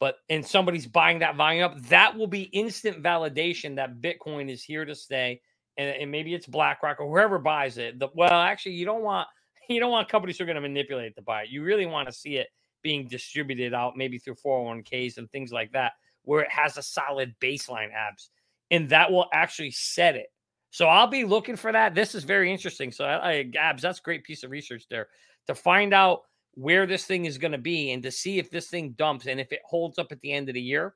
[0.00, 4.62] but and somebody's buying that volume up, that will be instant validation that Bitcoin is
[4.62, 5.40] here to stay.
[5.78, 7.98] And, and maybe it's BlackRock or whoever buys it.
[7.98, 9.28] The, well, actually, you don't want
[9.68, 11.50] you don't want companies who are going to manipulate to buy it.
[11.50, 12.48] You really want to see it
[12.82, 17.34] being distributed out maybe through 401ks and things like that, where it has a solid
[17.40, 18.30] baseline abs,
[18.70, 20.26] and that will actually set it.
[20.70, 21.94] So I'll be looking for that.
[21.94, 22.92] This is very interesting.
[22.92, 25.08] So I, I abs, that's a great piece of research there
[25.46, 26.20] to find out
[26.56, 29.38] where this thing is going to be and to see if this thing dumps and
[29.38, 30.94] if it holds up at the end of the year.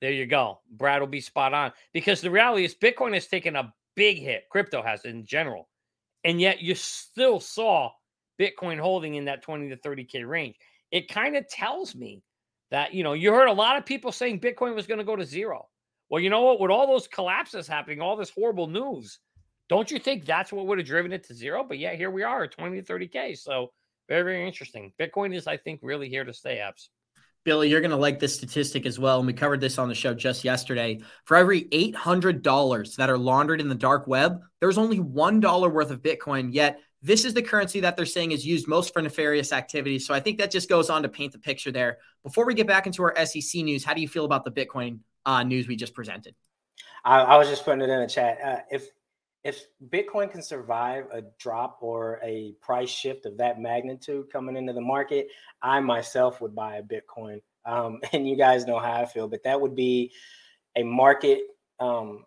[0.00, 0.60] There you go.
[0.68, 4.44] Brad will be spot on because the reality is Bitcoin has taken a big hit.
[4.50, 5.68] Crypto has in general.
[6.24, 7.90] And yet you still saw
[8.38, 10.56] Bitcoin holding in that 20 to 30K range.
[10.90, 12.22] It kind of tells me
[12.72, 15.14] that, you know, you heard a lot of people saying Bitcoin was going to go
[15.14, 15.68] to zero.
[16.10, 16.60] Well, you know what?
[16.60, 19.20] With all those collapses happening, all this horrible news,
[19.68, 21.64] don't you think that's what would have driven it to zero?
[21.66, 23.38] But yeah, here we are, 20 to 30K.
[23.38, 23.70] So
[24.12, 24.92] very, very interesting.
[25.00, 26.90] Bitcoin is, I think, really here to stay, Abs.
[27.44, 29.16] Billy, you're going to like this statistic as well.
[29.16, 31.00] And we covered this on the show just yesterday.
[31.24, 36.02] For every $800 that are laundered in the dark web, there's only $1 worth of
[36.02, 36.52] Bitcoin.
[36.52, 40.06] Yet, this is the currency that they're saying is used most for nefarious activities.
[40.06, 41.96] So I think that just goes on to paint the picture there.
[42.22, 44.98] Before we get back into our SEC news, how do you feel about the Bitcoin
[45.24, 46.34] uh, news we just presented?
[47.02, 48.38] I, I, was just putting it in the chat.
[48.44, 48.88] Uh, if
[49.44, 54.72] if Bitcoin can survive a drop or a price shift of that magnitude coming into
[54.72, 55.28] the market,
[55.60, 57.40] I myself would buy a Bitcoin.
[57.64, 60.12] Um, and you guys know how I feel, but that would be
[60.76, 61.40] a market.
[61.80, 62.24] Um,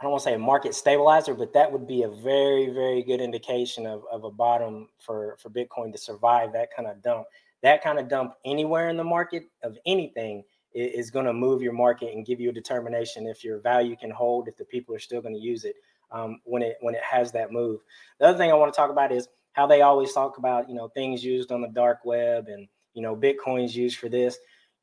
[0.00, 3.02] I don't want to say a market stabilizer, but that would be a very, very
[3.02, 7.26] good indication of, of a bottom for, for Bitcoin to survive that kind of dump.
[7.62, 11.72] That kind of dump anywhere in the market of anything is going to move your
[11.72, 15.00] market and give you a determination if your value can hold, if the people are
[15.00, 15.74] still going to use it
[16.10, 17.80] um, when it when it has that move.
[18.18, 20.74] The other thing I want to talk about is how they always talk about you
[20.74, 24.38] know things used on the dark web and you know bitcoins used for this.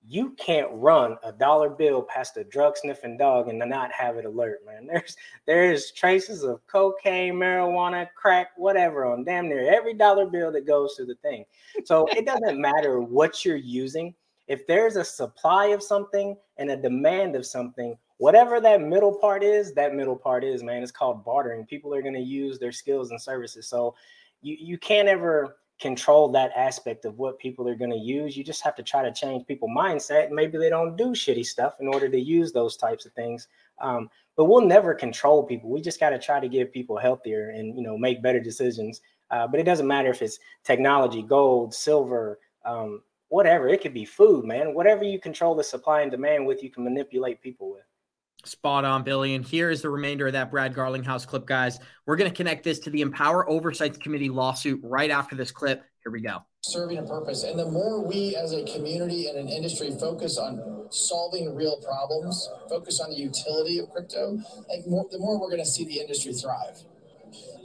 [0.08, 4.26] You can't run a dollar bill past a drug sniffing dog and not have it
[4.26, 4.86] alert, man.
[4.92, 10.68] There's there's traces of cocaine, marijuana, crack, whatever on damn near every dollar bill that
[10.68, 11.46] goes through the thing.
[11.86, 14.14] So it doesn't matter what you're using.
[14.48, 19.44] If there's a supply of something and a demand of something, whatever that middle part
[19.44, 21.66] is, that middle part is, man, it's called bartering.
[21.66, 23.68] People are going to use their skills and services.
[23.68, 23.96] So
[24.42, 28.38] you, you can't ever control that aspect of what people are going to use.
[28.38, 30.32] You just have to try to change people' mindset.
[30.32, 33.48] Maybe they don't do shitty stuff in order to use those types of things.
[33.80, 35.70] Um, but we'll never control people.
[35.70, 39.02] We just got to try to give people healthier and you know make better decisions.
[39.32, 43.68] Uh, but it doesn't matter if it's technology, gold, silver, um, whatever.
[43.68, 44.74] It could be food, man.
[44.74, 47.84] Whatever you control the supply and demand with, you can manipulate people with.
[48.46, 49.36] Spot on, Billy.
[49.36, 51.80] And here is the remainder of that Brad Garlinghouse clip, guys.
[52.06, 55.84] We're going to connect this to the Empower Oversight Committee lawsuit right after this clip.
[56.04, 56.40] Here we go.
[56.62, 57.44] Serving a purpose.
[57.44, 62.50] And the more we as a community and an industry focus on solving real problems,
[62.70, 64.38] focus on the utility of crypto,
[64.70, 66.84] like more, the more we're going to see the industry thrive.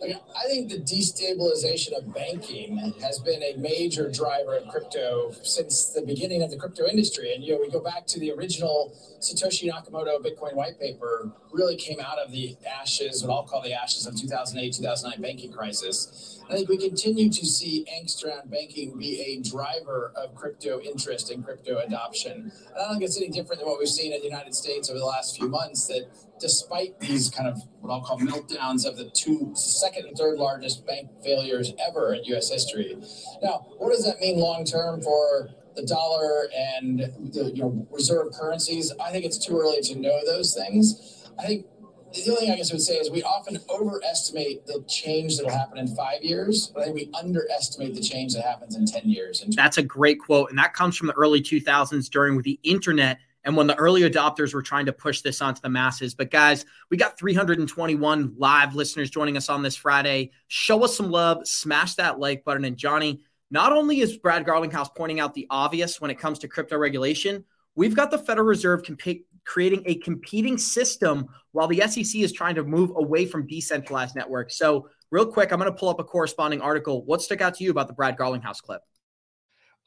[0.03, 6.03] I think the destabilization of banking has been a major driver of crypto since the
[6.03, 7.35] beginning of the crypto industry.
[7.35, 11.77] And you know, we go back to the original Satoshi Nakamoto Bitcoin white paper, really
[11.77, 16.40] came out of the ashes, what I'll call the ashes of 2008, 2009 banking crisis.
[16.51, 21.31] I think we continue to see angst around banking be a driver of crypto interest
[21.31, 22.51] and crypto adoption.
[22.75, 24.99] I don't think it's any different than what we've seen in the United States over
[24.99, 25.87] the last few months.
[25.87, 26.11] That
[26.41, 30.85] despite these kind of what I'll call meltdowns of the two second and third largest
[30.85, 32.51] bank failures ever in U.S.
[32.51, 32.97] history.
[33.43, 36.99] Now, what does that mean long term for the dollar and
[37.33, 38.93] the you know reserve currencies?
[39.01, 41.31] I think it's too early to know those things.
[41.39, 41.67] I think
[42.13, 45.45] the only thing I guess I would say is we often overestimate the change that
[45.45, 48.87] will happen in five years, but I think we underestimate the change that happens in
[48.87, 49.45] 10 years.
[49.49, 50.51] That's a great quote.
[50.51, 54.03] And that comes from the early 2000s during with the internet and when the early
[54.03, 56.15] adopters were trying to push this onto the masses.
[56.15, 60.33] But guys, we got 321 live listeners joining us on this Friday.
[60.49, 62.65] Show us some love, smash that like button.
[62.65, 63.21] And Johnny,
[63.51, 67.45] not only is Brad Garlinghouse pointing out the obvious when it comes to crypto regulation,
[67.75, 72.55] we've got the Federal Reserve comp- creating a competing system while the SEC is trying
[72.55, 74.57] to move away from decentralized networks.
[74.57, 77.05] So, real quick, I'm going to pull up a corresponding article.
[77.05, 78.81] What stuck out to you about the Brad Garlinghouse clip?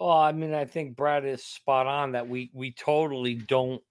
[0.01, 3.81] Oh, I mean, I think Brad is spot on that we we totally don't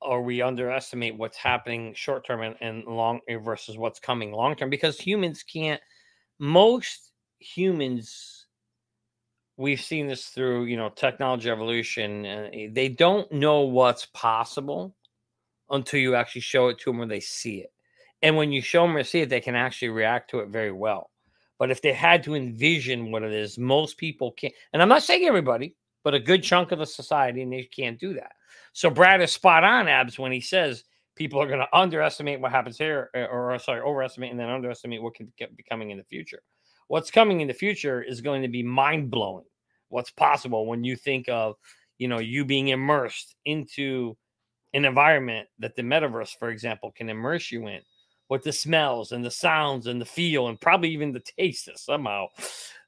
[0.00, 4.70] or we underestimate what's happening short term and, and long versus what's coming long term
[4.70, 5.80] because humans can't
[6.38, 8.31] most humans
[9.62, 14.94] we've seen this through you know technology evolution and eh, they don't know what's possible
[15.70, 17.72] until you actually show it to them or they see it.
[18.20, 20.72] And when you show them or see it they can actually react to it very
[20.72, 21.10] well.
[21.58, 25.04] But if they had to envision what it is most people can't and i'm not
[25.04, 28.32] saying everybody but a good chunk of the society and they can't do that.
[28.72, 30.82] So brad is spot on abs when he says
[31.14, 34.48] people are going to underestimate what happens here eh, or, or sorry overestimate and then
[34.48, 36.42] underestimate what could be coming in the future.
[36.88, 39.44] What's coming in the future is going to be mind blowing
[39.92, 41.56] what's possible when you think of,
[41.98, 44.16] you know, you being immersed into
[44.74, 47.80] an environment that the metaverse, for example, can immerse you in
[48.30, 52.26] with the smells and the sounds and the feel and probably even the taste somehow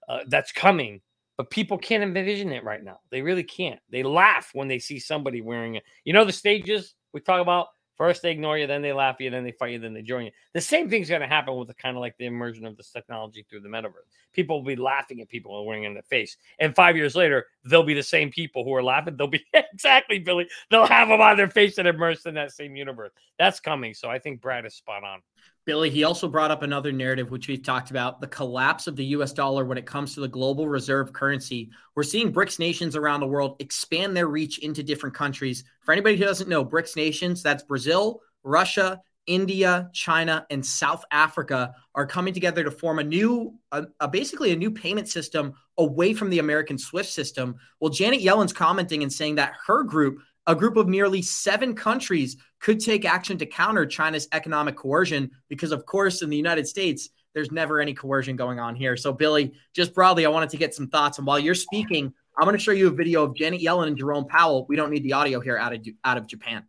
[0.09, 1.01] uh, that's coming.
[1.37, 3.01] But people can't envision it right now.
[3.11, 3.81] They really can't.
[3.91, 5.83] They laugh when they see somebody wearing it.
[6.05, 9.21] You know the stages we talk about First they ignore you, then they laugh at
[9.21, 10.31] you, then they fight you, then they join you.
[10.53, 12.91] The same thing's going to happen with the kind of like the immersion of this
[12.91, 14.09] technology through the metaverse.
[14.33, 17.47] People will be laughing at people and wearing in the face, and five years later,
[17.65, 19.17] they'll be the same people who are laughing.
[19.17, 20.49] They'll be exactly Billy.
[20.71, 23.13] They'll have them on their face and immersed in that same universe.
[23.39, 23.95] That's coming.
[23.95, 25.21] So I think Brad is spot on.
[25.67, 29.05] Billy, he also brought up another narrative, which we've talked about the collapse of the
[29.07, 31.71] US dollar when it comes to the global reserve currency.
[31.95, 35.65] We're seeing BRICS nations around the world expand their reach into different countries.
[35.83, 41.75] For anybody who doesn't know, BRICS nations, that's Brazil, Russia, India, China, and South Africa
[41.95, 46.13] are coming together to form a new, a, a, basically a new payment system away
[46.13, 47.57] from the American SWIFT system.
[47.81, 52.37] Well, Janet Yellen's commenting and saying that her group a group of nearly seven countries
[52.61, 57.11] could take action to counter China's economic coercion because, of course, in the United States,
[57.33, 58.97] there's never any coercion going on here.
[58.97, 61.19] So, Billy, just broadly, I wanted to get some thoughts.
[61.19, 63.97] And while you're speaking, I'm going to show you a video of Janet Yellen and
[63.97, 64.67] Jerome Powell.
[64.69, 66.65] We don't need the audio here out of out of Japan.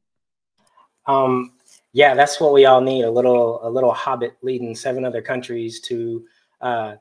[1.07, 1.53] Um,
[1.93, 5.81] yeah, that's what we all need a little a little hobbit leading seven other countries
[5.81, 6.25] to
[6.61, 6.95] uh,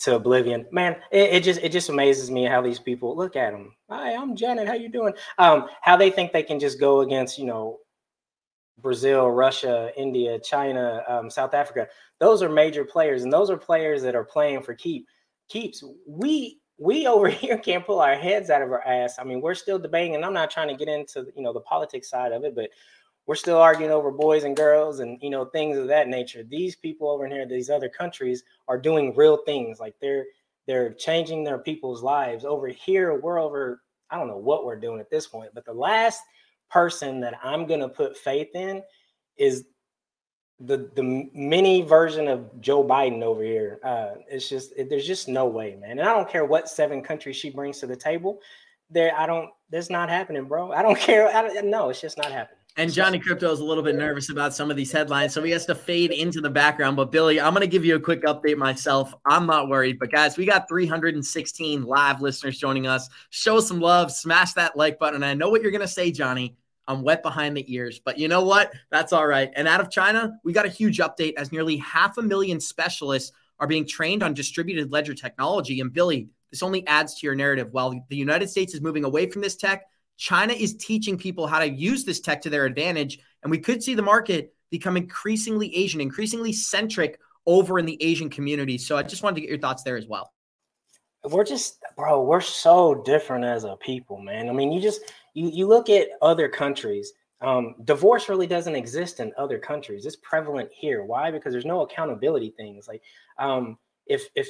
[0.00, 0.66] to oblivion.
[0.72, 3.74] Man, it, it, just it just amazes me how these people look at them.
[3.90, 4.68] Hi, I'm Janet.
[4.68, 5.14] How you doing?
[5.38, 7.78] Um, how they think they can just go against you know
[8.78, 11.88] Brazil, Russia, India, China, um, South Africa.
[12.20, 15.06] Those are major players, and those are players that are playing for keep
[15.48, 15.82] keeps.
[16.06, 19.18] We we over here can't pull our heads out of our ass.
[19.18, 21.60] I mean, we're still debating, and I'm not trying to get into you know the
[21.60, 22.70] politics side of it, but
[23.26, 26.74] we're still arguing over boys and girls and you know things of that nature these
[26.74, 30.24] people over here these other countries are doing real things like they're
[30.70, 35.00] they're changing their people's lives over here we're over i don't know what we're doing
[35.00, 36.22] at this point but the last
[36.70, 38.80] person that i'm going to put faith in
[39.36, 39.64] is
[40.60, 43.80] the the mini version of Joe Biden over here.
[43.82, 45.98] Uh, it's just it, there's just no way, man.
[45.98, 48.40] And I don't care what seven countries she brings to the table.
[48.90, 49.48] There, I don't.
[49.70, 50.72] That's not happening, bro.
[50.72, 51.34] I don't care.
[51.34, 52.59] I don't, no, it's just not happening.
[52.76, 55.50] And Johnny Krypto is a little bit nervous about some of these headlines, so he
[55.50, 56.96] has to fade into the background.
[56.96, 59.12] But Billy, I'm going to give you a quick update myself.
[59.26, 63.08] I'm not worried, but guys, we got 316 live listeners joining us.
[63.30, 65.24] Show some love, smash that like button.
[65.24, 66.56] I know what you're going to say, Johnny.
[66.86, 68.72] I'm wet behind the ears, but you know what?
[68.90, 69.50] That's all right.
[69.54, 73.32] And out of China, we got a huge update as nearly half a million specialists
[73.58, 75.80] are being trained on distributed ledger technology.
[75.80, 77.68] And Billy, this only adds to your narrative.
[77.72, 79.84] While the United States is moving away from this tech,
[80.20, 83.18] China is teaching people how to use this tech to their advantage.
[83.42, 88.28] And we could see the market become increasingly Asian, increasingly centric over in the Asian
[88.28, 88.76] community.
[88.76, 90.34] So I just wanted to get your thoughts there as well.
[91.24, 94.50] We're just, bro, we're so different as a people, man.
[94.50, 95.00] I mean, you just,
[95.32, 97.14] you, you look at other countries.
[97.40, 100.04] Um, divorce really doesn't exist in other countries.
[100.04, 101.02] It's prevalent here.
[101.02, 101.30] Why?
[101.30, 102.86] Because there's no accountability things.
[102.86, 103.00] Like,
[103.38, 104.48] um, if if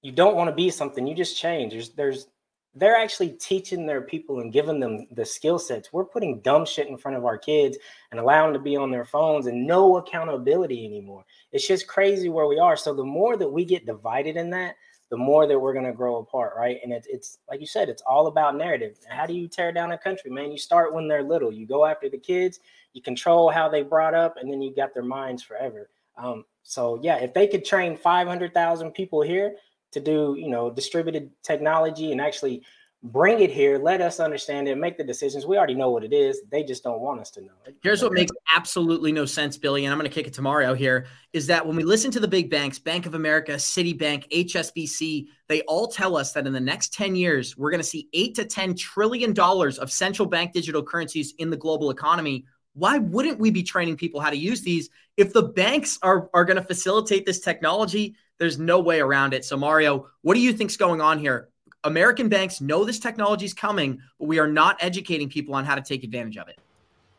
[0.00, 1.72] you don't want to be something, you just change.
[1.72, 2.26] There's there's
[2.74, 5.92] they're actually teaching their people and giving them the skill sets.
[5.92, 7.76] We're putting dumb shit in front of our kids
[8.10, 11.24] and allowing them to be on their phones and no accountability anymore.
[11.50, 12.76] It's just crazy where we are.
[12.76, 14.76] So the more that we get divided in that,
[15.10, 16.78] the more that we're going to grow apart, right?
[16.84, 18.96] And it's, it's like you said, it's all about narrative.
[19.08, 20.52] How do you tear down a country, man?
[20.52, 21.52] You start when they're little.
[21.52, 22.60] You go after the kids,
[22.92, 25.90] you control how they brought up, and then you got their minds forever.
[26.16, 29.56] Um, so yeah, if they could train 500,000 people here,
[29.92, 32.62] to do, you know, distributed technology and actually
[33.02, 35.46] bring it here, let us understand it, make the decisions.
[35.46, 36.42] We already know what it is.
[36.50, 37.74] They just don't want us to know it.
[37.82, 40.74] Here's what makes absolutely no sense, Billy, and I'm going to kick it to Mario
[40.74, 45.28] here, is that when we listen to the big banks, Bank of America, Citibank, HSBC,
[45.48, 48.34] they all tell us that in the next 10 years, we're going to see 8
[48.34, 52.44] to 10 trillion dollars of central bank digital currencies in the global economy.
[52.80, 54.88] Why wouldn't we be training people how to use these
[55.18, 58.14] if the banks are, are going to facilitate this technology?
[58.38, 59.44] There's no way around it.
[59.44, 61.50] So, Mario, what do you think's going on here?
[61.84, 65.74] American banks know this technology is coming, but we are not educating people on how
[65.74, 66.58] to take advantage of it.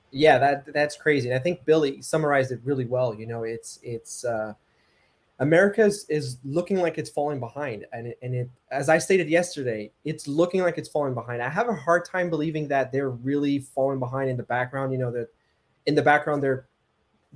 [0.09, 1.29] Yeah, that that's crazy.
[1.29, 3.13] And I think Billy summarized it really well.
[3.13, 4.55] You know, it's it's uh,
[5.37, 9.91] America is, looking like it's falling behind, and it, and it as I stated yesterday,
[10.05, 11.43] it's looking like it's falling behind.
[11.43, 14.91] I have a hard time believing that they're really falling behind in the background.
[14.91, 15.29] You know that
[15.85, 16.67] in the background they're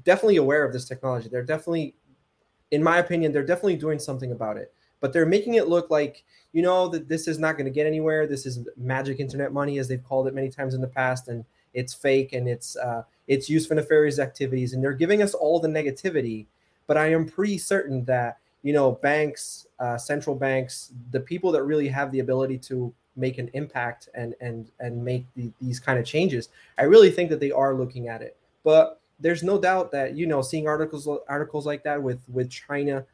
[0.04, 1.30] definitely aware of this technology.
[1.30, 1.96] They're definitely
[2.72, 4.74] in my opinion, they're definitely doing something about it.
[5.00, 7.86] But they're making it look like, you know, that this is not going to get
[7.86, 8.26] anywhere.
[8.26, 11.46] This is magic internet money, as they've called it many times in the past, and
[11.74, 14.74] it's fake and it's uh, it's used for nefarious activities.
[14.74, 16.48] And they're giving us all the negativity.
[16.88, 21.62] But I am pretty certain that you know, banks, uh, central banks, the people that
[21.62, 26.00] really have the ability to make an impact and and and make the, these kind
[26.00, 28.36] of changes, I really think that they are looking at it.
[28.64, 33.06] But there's no doubt that you know, seeing articles articles like that with with China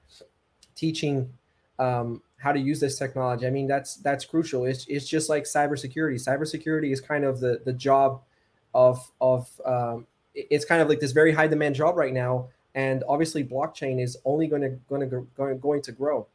[0.75, 1.31] teaching
[1.79, 3.45] um, how to use this technology.
[3.45, 4.65] I mean, that's that's crucial.
[4.65, 6.23] It's it's just like cybersecurity.
[6.23, 8.21] Cybersecurity is kind of the the job
[8.73, 13.03] of of um, it's kind of like this very high demand job right now, and
[13.07, 16.27] obviously blockchain is only going to going to going going to grow.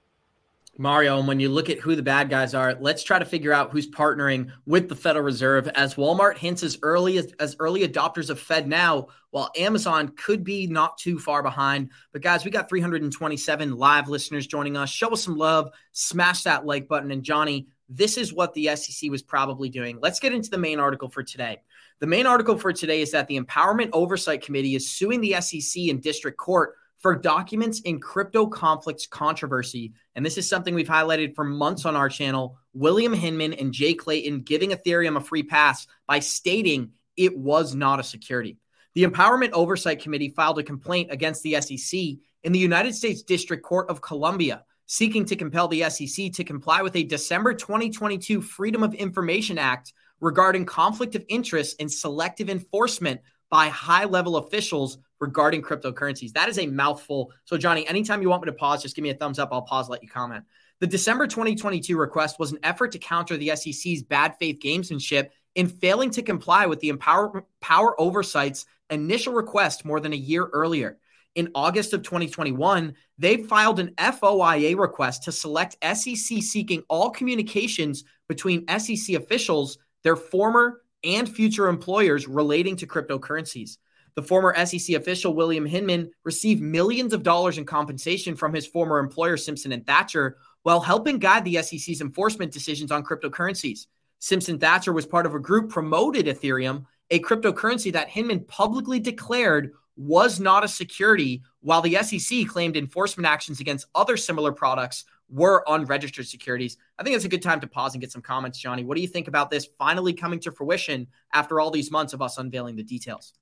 [0.79, 3.53] Mario, and when you look at who the bad guys are, let's try to figure
[3.53, 7.87] out who's partnering with the Federal Reserve as Walmart hints as early as, as early
[7.87, 11.91] adopters of FedNow, while Amazon could be not too far behind.
[12.13, 14.91] But guys, we got 327 live listeners joining us.
[14.91, 17.11] Show us some love, smash that like button.
[17.11, 19.99] And Johnny, this is what the SEC was probably doing.
[20.01, 21.61] Let's get into the main article for today.
[22.01, 25.85] The main article for today is that the Empowerment Oversight Committee is suing the SEC
[25.85, 29.93] in district court for documents in crypto conflicts controversy.
[30.15, 32.59] And this is something we've highlighted for months on our channel.
[32.73, 38.01] William Hinman and Jay Clayton giving Ethereum a free pass by stating it was not
[38.01, 38.59] a security.
[38.95, 42.01] The Empowerment Oversight Committee filed a complaint against the SEC
[42.45, 46.81] in the United States District Court of Columbia, seeking to compel the SEC to comply
[46.81, 53.21] with a December 2022 Freedom of Information Act regarding conflict of interest and selective enforcement
[53.51, 56.33] by high level officials regarding cryptocurrencies.
[56.33, 57.33] That is a mouthful.
[57.45, 59.51] So, Johnny, anytime you want me to pause, just give me a thumbs up.
[59.53, 60.45] I'll pause, let you comment.
[60.81, 65.69] The December 2022 request was an effort to counter the SEC's bad faith gamesmanship in
[65.69, 70.99] failing to comply with the Empower Power Oversight's initial request more than a year earlier.
[71.35, 78.05] In August of 2021, they filed an FOIA request to select SEC seeking all communications
[78.29, 83.79] between SEC officials, their former and future employers relating to cryptocurrencies.
[84.17, 88.99] The former SEC official, William Hinman, received millions of dollars in compensation from his former
[88.99, 93.87] employer, Simpson and Thacher while helping guide the SEC's enforcement decisions on cryptocurrencies.
[94.19, 99.75] Simpson Thacher was part of a group promoted Ethereum, a cryptocurrency that Hinman publicly declared
[99.97, 105.63] was not a security, while the SEC claimed enforcement actions against other similar products were
[105.69, 106.77] unregistered securities.
[106.99, 108.83] I think it's a good time to pause and get some comments, Johnny.
[108.83, 112.23] What do you think about this finally coming to fruition after all these months of
[112.23, 113.35] us unveiling the details?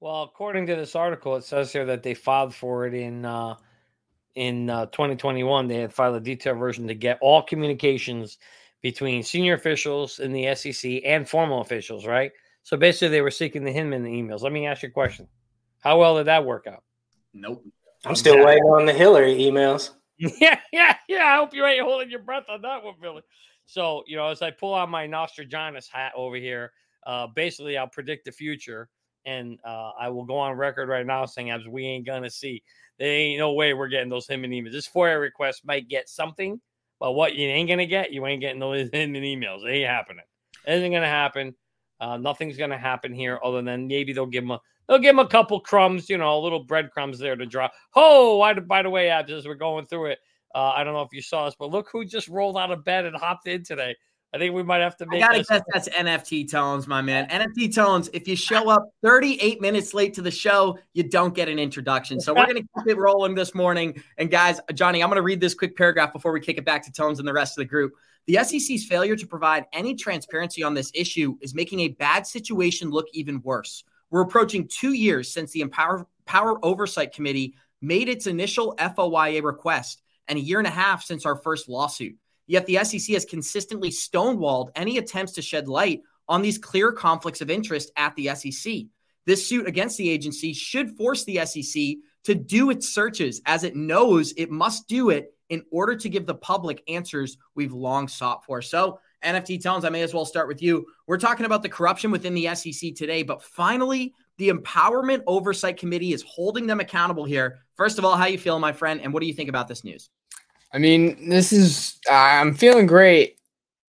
[0.00, 3.56] Well, according to this article, it says here that they filed for it in uh,
[4.34, 5.68] in uh, 2021.
[5.68, 8.38] They had filed a detailed version to get all communications
[8.80, 12.32] between senior officials in the SEC and formal officials, right?
[12.62, 14.40] So basically, they were seeking the Hinman emails.
[14.40, 15.28] Let me ask you a question:
[15.80, 16.82] How well did that work out?
[17.34, 17.62] Nope.
[18.06, 18.46] I'm still yeah.
[18.46, 19.90] waiting on the Hillary emails.
[20.38, 21.24] Yeah, yeah, yeah.
[21.24, 23.22] I hope you ain't holding your breath on that one, Billy.
[23.64, 26.72] So, you know, as I pull on my Nostradamus hat over here,
[27.06, 28.90] uh, basically, I'll predict the future
[29.24, 32.62] and uh, I will go on record right now saying as we ain't gonna see.
[32.98, 34.72] There ain't no way we're getting those Hinman emails.
[34.72, 36.60] This FOIA request might get something,
[36.98, 39.64] but what you ain't gonna get, you ain't getting those Hinman emails.
[39.64, 40.24] It ain't happening.
[40.66, 41.54] It isn't gonna happen.
[42.00, 45.24] Uh, nothing's gonna happen here other than maybe they'll give them a they'll give them
[45.24, 47.68] a couple crumbs, you know, a little breadcrumbs there to draw.
[47.94, 50.18] Oh, by, by the way, Abs, as we're going through it,
[50.54, 52.84] uh, I don't know if you saw us, but look who just rolled out of
[52.84, 53.96] bed and hopped in today.
[54.32, 55.22] I think we might have to make.
[55.22, 57.28] I gotta guess that's NFT tones, my man.
[57.28, 58.08] NFT tones.
[58.12, 62.20] If you show up 38 minutes late to the show, you don't get an introduction.
[62.20, 64.00] So we're gonna keep it rolling this morning.
[64.18, 66.92] And guys, Johnny, I'm gonna read this quick paragraph before we kick it back to
[66.92, 67.92] Tones and the rest of the group.
[68.26, 72.90] The SEC's failure to provide any transparency on this issue is making a bad situation
[72.90, 73.82] look even worse.
[74.10, 80.02] We're approaching two years since the Empower Power Oversight Committee made its initial FOIA request,
[80.28, 82.16] and a year and a half since our first lawsuit.
[82.50, 87.40] Yet the SEC has consistently stonewalled any attempts to shed light on these clear conflicts
[87.40, 88.86] of interest at the SEC.
[89.24, 93.76] This suit against the agency should force the SEC to do its searches as it
[93.76, 98.44] knows it must do it in order to give the public answers we've long sought
[98.44, 98.60] for.
[98.62, 100.86] So, NFT Tones, I may as well start with you.
[101.06, 106.14] We're talking about the corruption within the SEC today, but finally, the Empowerment Oversight Committee
[106.14, 107.60] is holding them accountable here.
[107.76, 109.84] First of all, how you feel, my friend, and what do you think about this
[109.84, 110.10] news?
[110.72, 113.38] I mean, this is, I'm feeling great.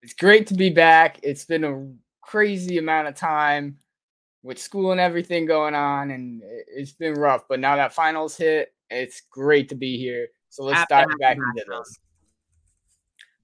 [0.01, 1.19] It's great to be back.
[1.21, 1.87] It's been a
[2.21, 3.77] crazy amount of time
[4.43, 7.43] with school and everything going on, and it's been rough.
[7.47, 10.27] But now that finals hit, it's great to be here.
[10.49, 11.99] So let's dive back into this.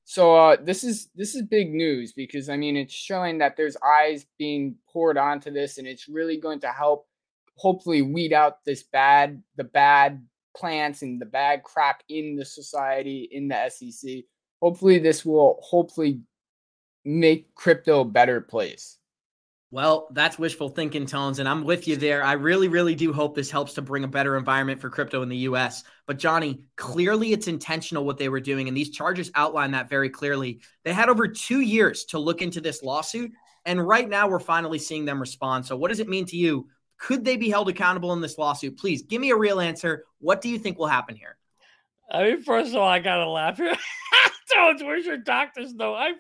[0.04, 3.76] So uh, this is this is big news because I mean it's showing that there's
[3.86, 7.08] eyes being poured onto this, and it's really going to help
[7.56, 10.26] hopefully weed out this bad the bad
[10.58, 14.24] plants and the bad crap in the society in the SEC.
[14.62, 16.22] Hopefully, this will hopefully
[17.06, 18.98] make crypto a better place.
[19.70, 22.24] Well, that's wishful thinking, Tones, and I'm with you there.
[22.24, 25.30] I really, really do hope this helps to bring a better environment for crypto in
[25.30, 25.84] the US.
[26.06, 30.10] But, Johnny, clearly it's intentional what they were doing, and these charges outline that very
[30.10, 30.62] clearly.
[30.86, 33.32] They had over two years to look into this lawsuit,
[33.66, 35.66] and right now we're finally seeing them respond.
[35.66, 36.70] So, what does it mean to you?
[36.98, 38.78] Could they be held accountable in this lawsuit?
[38.78, 40.06] Please give me a real answer.
[40.20, 41.38] What do you think will happen here?
[42.10, 43.76] I mean, first of all, I gotta laugh here.
[44.82, 45.96] Where's your doctor's note?
[45.96, 46.14] I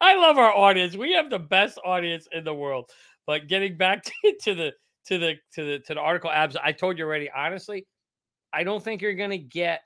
[0.00, 0.96] I love our audience.
[0.96, 2.90] We have the best audience in the world.
[3.26, 4.72] But getting back to, to the
[5.06, 6.56] to the to the to the article, abs.
[6.56, 7.30] I told you already.
[7.30, 7.86] Honestly,
[8.52, 9.82] I don't think you're gonna get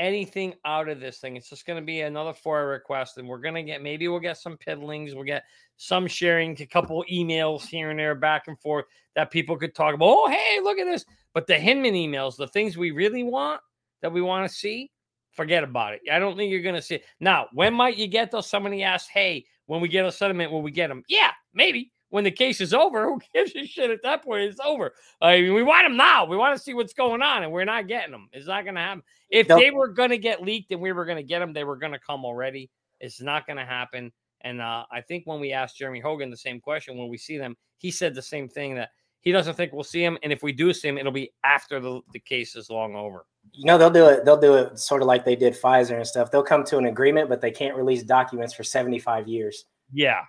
[0.00, 1.36] anything out of this thing.
[1.36, 4.18] It's just going to be another FOIA request, and we're going to get maybe we'll
[4.18, 5.44] get some piddlings, we'll get
[5.76, 9.74] some sharing, to a couple emails here and there, back and forth that people could
[9.74, 10.08] talk about.
[10.08, 11.04] Oh, hey, look at this!
[11.34, 13.60] But the Hinman emails, the things we really want
[14.02, 14.90] that we want to see,
[15.32, 16.00] forget about it.
[16.10, 17.04] I don't think you're going to see it.
[17.20, 18.48] Now, when might you get those?
[18.48, 21.04] Somebody asked, hey, when we get a settlement, will we get them?
[21.08, 21.92] Yeah, maybe.
[22.10, 24.42] When the case is over, who gives a shit at that point?
[24.42, 24.92] It's over.
[25.20, 26.24] I mean, we want them now.
[26.24, 28.28] We want to see what's going on, and we're not getting them.
[28.32, 29.02] It's not going to happen.
[29.30, 29.60] If nope.
[29.60, 31.76] they were going to get leaked and we were going to get them, they were
[31.76, 32.70] going to come already.
[33.00, 34.12] It's not going to happen.
[34.42, 37.38] And uh, I think when we asked Jeremy Hogan the same question when we see
[37.38, 38.90] them, he said the same thing that
[39.20, 41.78] he doesn't think we'll see him, and if we do see him, it'll be after
[41.78, 43.26] the, the case is long over.
[43.52, 44.24] You know, they'll do it.
[44.24, 46.30] They'll do it sort of like they did Pfizer and stuff.
[46.30, 49.66] They'll come to an agreement, but they can't release documents for seventy five years.
[49.92, 50.22] Yeah,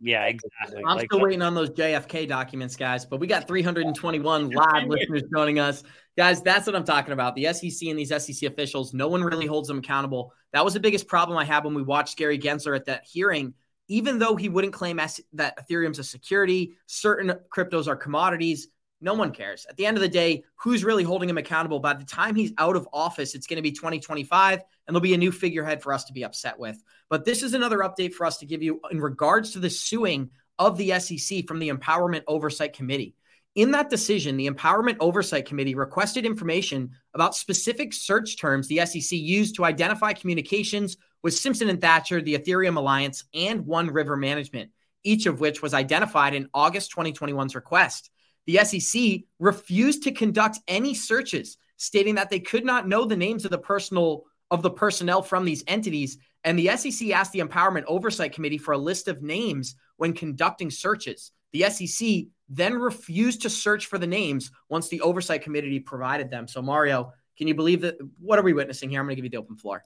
[0.00, 0.82] yeah, exactly.
[0.86, 3.04] I'm like, still waiting on those JFK documents, guys.
[3.04, 5.82] But we got 321 live listeners joining us,
[6.16, 6.42] guys.
[6.42, 7.34] That's what I'm talking about.
[7.34, 10.32] The SEC and these SEC officials, no one really holds them accountable.
[10.52, 13.54] That was the biggest problem I had when we watched Gary Gensler at that hearing
[13.88, 15.00] even though he wouldn't claim
[15.32, 18.68] that Ethereum's a security, certain cryptos are commodities.
[19.00, 19.64] No one cares.
[19.68, 21.78] At the end of the day, who's really holding him accountable?
[21.78, 25.14] By the time he's out of office, it's going to be 2025, and there'll be
[25.14, 26.82] a new figurehead for us to be upset with.
[27.08, 30.30] But this is another update for us to give you in regards to the suing
[30.58, 33.14] of the SEC from the Empowerment Oversight Committee.
[33.54, 39.18] In that decision, the Empowerment Oversight Committee requested information about specific search terms the SEC
[39.18, 44.70] used to identify communications with Simpson and Thacher, the Ethereum Alliance, and One River Management,
[45.02, 48.10] each of which was identified in August 2021's request.
[48.48, 53.44] The SEC refused to conduct any searches, stating that they could not know the names
[53.44, 56.16] of the personal of the personnel from these entities.
[56.44, 60.70] And the SEC asked the Empowerment Oversight Committee for a list of names when conducting
[60.70, 61.32] searches.
[61.52, 66.48] The SEC then refused to search for the names once the Oversight Committee provided them.
[66.48, 67.98] So, Mario, can you believe that?
[68.18, 69.00] What are we witnessing here?
[69.00, 69.84] I'm going to give you the open floor.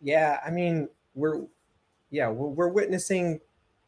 [0.00, 1.42] Yeah, I mean, we're
[2.10, 3.38] yeah, we're, we're witnessing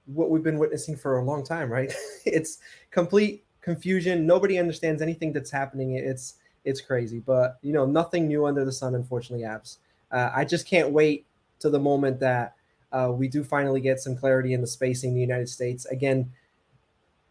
[0.07, 1.93] what we've been witnessing for a long time, right?
[2.25, 2.59] it's
[2.91, 4.27] complete confusion.
[4.27, 5.97] Nobody understands anything that's happening.
[5.97, 6.35] It's
[6.65, 9.79] it's crazy, but you know, nothing new under the sun, unfortunately, Abs.
[10.11, 11.27] Uh, I just can't wait
[11.61, 12.55] to the moment that
[12.93, 15.87] uh, we do finally get some clarity in the spacing in the United States.
[15.87, 16.31] Again,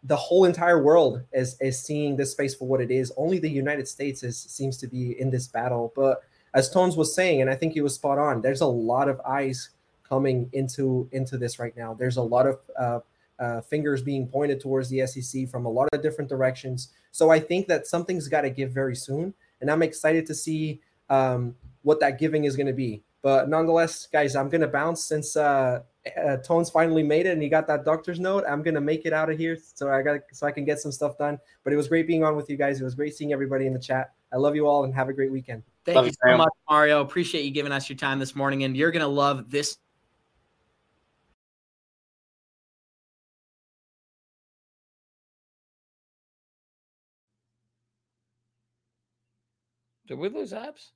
[0.04, 3.12] the whole entire world is is seeing this space for what it is.
[3.16, 6.22] Only the United States is seems to be in this battle, but
[6.54, 8.42] as Tones was saying, and I think he was spot on.
[8.42, 9.70] There's a lot of eyes
[10.12, 11.94] coming into into this right now.
[11.94, 13.00] There's a lot of uh,
[13.38, 16.88] uh, fingers being pointed towards the SEC from a lot of different directions.
[17.12, 19.32] So I think that something's got to give very soon,
[19.62, 23.02] and I'm excited to see um, what that giving is going to be.
[23.22, 25.80] But nonetheless, guys, I'm going to bounce since uh,
[26.22, 28.44] uh, Tones finally made it and he got that doctor's note.
[28.48, 30.80] I'm going to make it out of here so I got so I can get
[30.80, 31.38] some stuff done.
[31.62, 32.80] But it was great being on with you guys.
[32.80, 34.12] It was great seeing everybody in the chat.
[34.32, 35.62] I love you all and have a great weekend.
[35.84, 37.00] Thank love you so much, Mario.
[37.00, 39.78] Appreciate you giving us your time this morning, and you're going to love this.
[50.12, 50.92] Did we lose abs?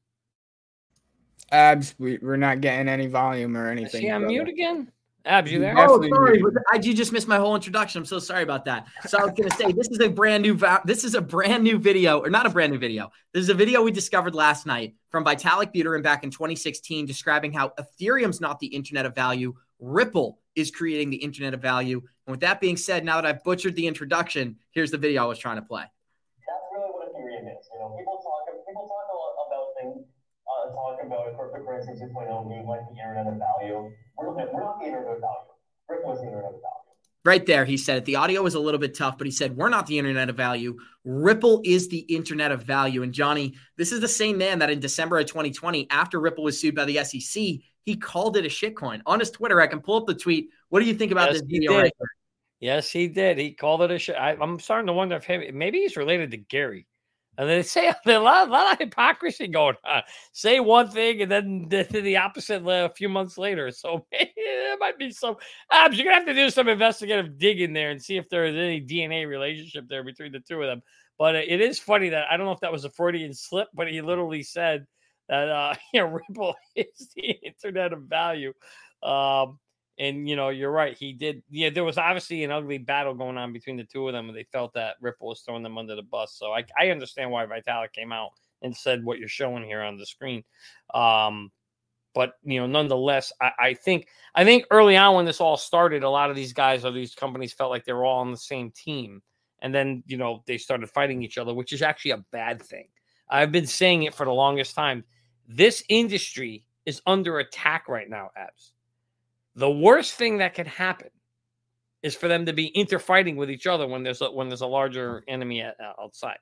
[1.50, 4.02] Abs, we, we're not getting any volume or anything.
[4.02, 4.92] Is he on mute again?
[5.24, 5.74] Abs, you there?
[5.74, 6.42] Oh, sorry.
[6.70, 8.00] I, you just missed my whole introduction.
[8.00, 8.86] I'm so sorry about that.
[9.06, 11.64] So I was going to say this is a brand new this is a brand
[11.64, 13.10] new video, or not a brand new video.
[13.32, 17.54] This is a video we discovered last night from Vitalik Buterin back in 2016, describing
[17.54, 19.54] how Ethereum's not the internet of value.
[19.78, 22.02] Ripple is creating the internet of value.
[22.26, 25.26] And with that being said, now that I've butchered the introduction, here's the video I
[25.26, 25.84] was trying to play.
[25.84, 27.66] That's really what Ethereum is.
[27.72, 28.15] You know, people talk people talk about things,
[30.66, 34.86] uh, talk about cryptocurrency 2.0 being like the internet of value we're, we're not the
[34.86, 35.52] internet of value.
[35.88, 36.86] Rick was the internet of value.
[37.24, 38.04] Right there, he said it.
[38.04, 40.36] The audio was a little bit tough, but he said, We're not the internet of
[40.36, 40.78] value.
[41.04, 43.02] Ripple is the internet of value.
[43.02, 46.60] And Johnny, this is the same man that in December of 2020, after Ripple was
[46.60, 47.42] sued by the SEC,
[47.84, 49.02] he called it a shitcoin.
[49.06, 50.50] On his Twitter, I can pull up the tweet.
[50.68, 51.92] What do you think about yes, this video right
[52.60, 53.38] Yes, he did.
[53.38, 54.16] He called it a shit.
[54.16, 56.86] I, am starting to wonder if him, maybe he's related to Gary.
[57.39, 60.03] And they say a lot, a lot of hypocrisy going on.
[60.32, 63.70] Say one thing and then the, the opposite a few months later.
[63.70, 65.37] So there might be some.
[65.72, 68.80] You're gonna have to do some investigative digging there and see if there is any
[68.80, 70.82] DNA relationship there between the two of them.
[71.18, 73.89] But it is funny that I don't know if that was a Freudian slip, but
[73.89, 74.87] he literally said
[75.28, 78.53] that uh, you know Ripple is the internet of value.
[79.03, 79.59] Um,
[79.99, 80.97] and you know, you're right.
[80.97, 81.42] He did.
[81.51, 84.36] Yeah, there was obviously an ugly battle going on between the two of them, and
[84.36, 86.34] they felt that Ripple was throwing them under the bus.
[86.38, 88.30] So I, I understand why Vitalik came out
[88.62, 90.44] and said what you're showing here on the screen.
[90.92, 91.51] Um,
[92.14, 96.03] but you know, nonetheless, I, I think I think early on when this all started,
[96.03, 98.36] a lot of these guys or these companies felt like they were all on the
[98.36, 99.22] same team,
[99.61, 102.88] and then you know they started fighting each other, which is actually a bad thing.
[103.30, 105.05] I've been saying it for the longest time.
[105.49, 108.72] This industry is under attack right now, abs
[109.57, 111.09] the worst thing that can happen
[112.02, 114.66] is for them to be interfighting with each other when there's a, when there's a
[114.66, 116.38] larger enemy at, outside.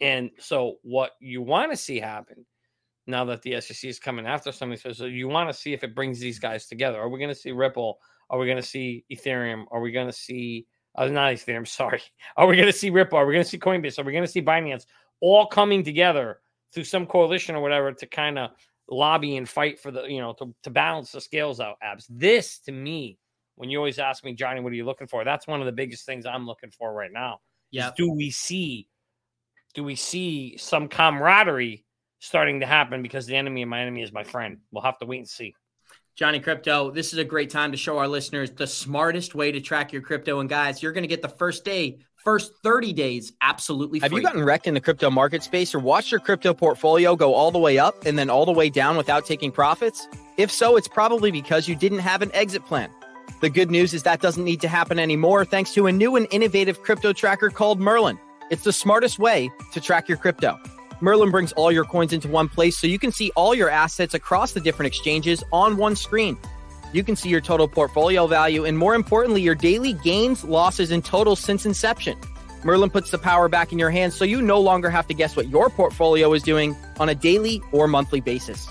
[0.00, 2.44] And so, what you want to see happen
[3.06, 5.84] now that the SEC is coming after somebody says, so you want to see if
[5.84, 6.98] it brings these guys together.
[6.98, 7.98] Are we going to see Ripple?
[8.30, 9.64] Are we going to see Ethereum?
[9.70, 11.66] Are we going to see uh, not Ethereum?
[11.68, 12.02] Sorry.
[12.36, 13.18] Are we going to see Ripple?
[13.18, 13.98] Are we going to see Coinbase?
[13.98, 14.86] Are we going to see Binance
[15.20, 16.40] all coming together
[16.72, 18.50] through some coalition or whatever to kind of
[18.88, 22.06] lobby and fight for the, you know, to, to balance the scales out, abs.
[22.08, 23.18] This to me,
[23.56, 25.24] when you always ask me, Johnny, what are you looking for?
[25.24, 27.40] That's one of the biggest things I'm looking for right now.
[27.70, 27.90] Yeah.
[27.96, 28.88] Do we see,
[29.74, 31.84] do we see some camaraderie
[32.18, 34.58] starting to happen because the enemy of my enemy is my friend?
[34.70, 35.54] We'll have to wait and see.
[36.16, 39.60] Johnny Krypto, this is a great time to show our listeners the smartest way to
[39.60, 40.40] track your crypto.
[40.40, 44.04] And guys, you're going to get the first day first 30 days absolutely free.
[44.08, 47.34] Have you gotten wrecked in the crypto market space or watched your crypto portfolio go
[47.34, 50.08] all the way up and then all the way down without taking profits?
[50.36, 52.90] If so, it's probably because you didn't have an exit plan.
[53.42, 56.26] The good news is that doesn't need to happen anymore thanks to a new and
[56.32, 58.18] innovative crypto tracker called Merlin.
[58.50, 60.58] It's the smartest way to track your crypto.
[61.00, 64.14] Merlin brings all your coins into one place so you can see all your assets
[64.14, 66.36] across the different exchanges on one screen.
[66.92, 71.04] You can see your total portfolio value and, more importantly, your daily gains, losses, and
[71.04, 72.18] totals since inception.
[72.64, 75.36] Merlin puts the power back in your hands so you no longer have to guess
[75.36, 78.68] what your portfolio is doing on a daily or monthly basis.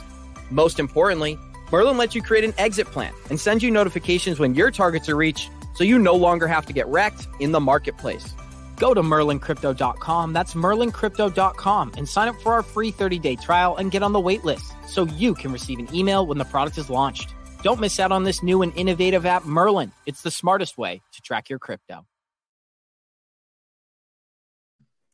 [0.50, 1.40] Most importantly,
[1.72, 5.16] Merlin lets you create an exit plan and sends you notifications when your targets are
[5.16, 8.34] reached so you no longer have to get wrecked in the marketplace.
[8.78, 13.92] Go to merlincrypto.com, that's merlincrypto.com, and sign up for our free 30 day trial and
[13.92, 16.90] get on the wait list so you can receive an email when the product is
[16.90, 17.34] launched.
[17.66, 19.92] Don't miss out on this new and innovative app, Merlin.
[20.06, 22.06] It's the smartest way to track your crypto.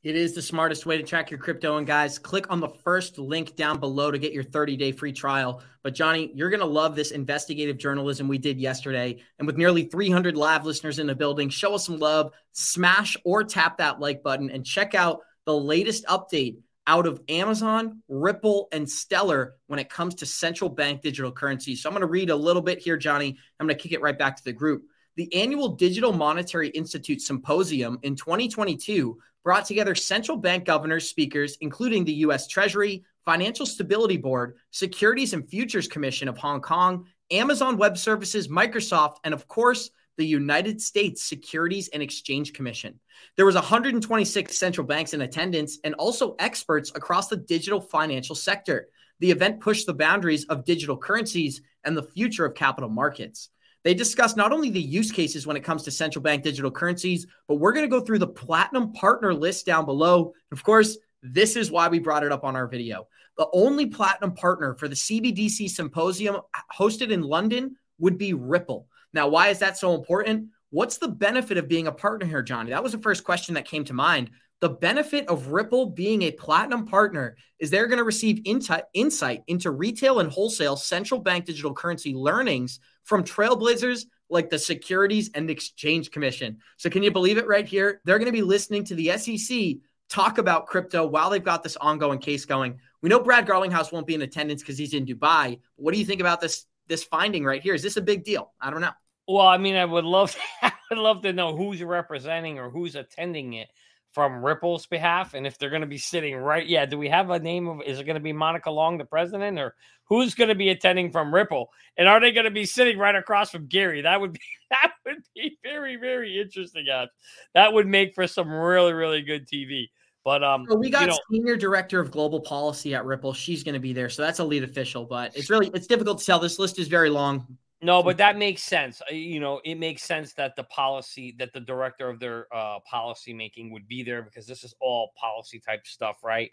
[0.04, 1.78] It is the smartest way to track your crypto.
[1.78, 5.14] And guys, click on the first link down below to get your 30 day free
[5.14, 5.64] trial.
[5.82, 9.22] But Johnny, you're going to love this investigative journalism we did yesterday.
[9.40, 13.46] And with nearly 300 live listeners in the building, show us some love, smash or
[13.46, 18.90] tap that like button, and check out the latest update out of Amazon, Ripple, and
[18.90, 21.76] Stellar when it comes to central bank digital currency.
[21.76, 23.38] So I'm going to read a little bit here, Johnny.
[23.60, 24.84] I'm going to kick it right back to the group.
[25.16, 32.06] The annual Digital Monetary Institute Symposium in 2022 brought together central bank governors, speakers, including
[32.06, 32.48] the U.S.
[32.48, 39.18] Treasury, Financial Stability Board, Securities and Futures Commission of Hong Kong, Amazon Web Services, Microsoft,
[39.24, 39.90] and of course,
[40.22, 43.00] the United States Securities and Exchange Commission.
[43.38, 48.90] There was 126 central banks in attendance and also experts across the digital financial sector.
[49.20, 53.50] The event pushed the boundaries of digital currencies and the future of capital markets.
[53.84, 57.26] They discussed not only the use cases when it comes to central bank digital currencies,
[57.48, 60.34] but we're going to go through the platinum partner list down below.
[60.52, 63.08] Of course, this is why we brought it up on our video.
[63.40, 68.88] The only platinum partner for the CBDC symposium uh, hosted in London would be Ripple.
[69.14, 70.50] Now, why is that so important?
[70.70, 72.72] What's the benefit of being a partner here, Johnny?
[72.72, 74.32] That was the first question that came to mind.
[74.62, 79.72] The benefit of Ripple being a platinum partner is they're going to receive insight into
[79.72, 86.12] retail and wholesale central bank digital currency learnings from trailblazers like the Securities and Exchange
[86.12, 86.60] Commission.
[86.78, 88.02] So, can you believe it right here?
[88.06, 91.78] They're going to be listening to the SEC talk about crypto while they've got this
[91.78, 92.80] ongoing case going.
[93.02, 95.60] We know Brad Garlinghouse won't be in attendance because he's in Dubai.
[95.76, 97.74] What do you think about this this finding right here?
[97.74, 98.52] Is this a big deal?
[98.62, 98.92] I don't know.
[99.28, 102.70] Well, I mean, I would love, to, I would love to know who's representing or
[102.70, 103.70] who's attending it
[104.12, 106.68] from Ripple's behalf, and if they're going to be sitting right.
[106.68, 107.82] Yeah, do we have a name of?
[107.86, 109.74] Is it going to be Monica Long, the president, or
[110.04, 111.70] who's going to be attending from Ripple?
[111.98, 114.02] And are they going to be sitting right across from Gary?
[114.02, 116.86] That would be that would be very very interesting.
[116.86, 117.08] Guys.
[117.56, 119.88] That would make for some really really good TV.
[120.24, 123.34] But um, so we got you know, senior director of global policy at Ripple.
[123.34, 125.06] She's going to be there, so that's a lead official.
[125.06, 126.40] But it's really it's difficult to tell.
[126.40, 127.58] This list is very long.
[127.84, 129.02] No, but that makes sense.
[129.10, 133.34] You know, it makes sense that the policy that the director of their uh, policy
[133.34, 136.52] making would be there because this is all policy type stuff, right?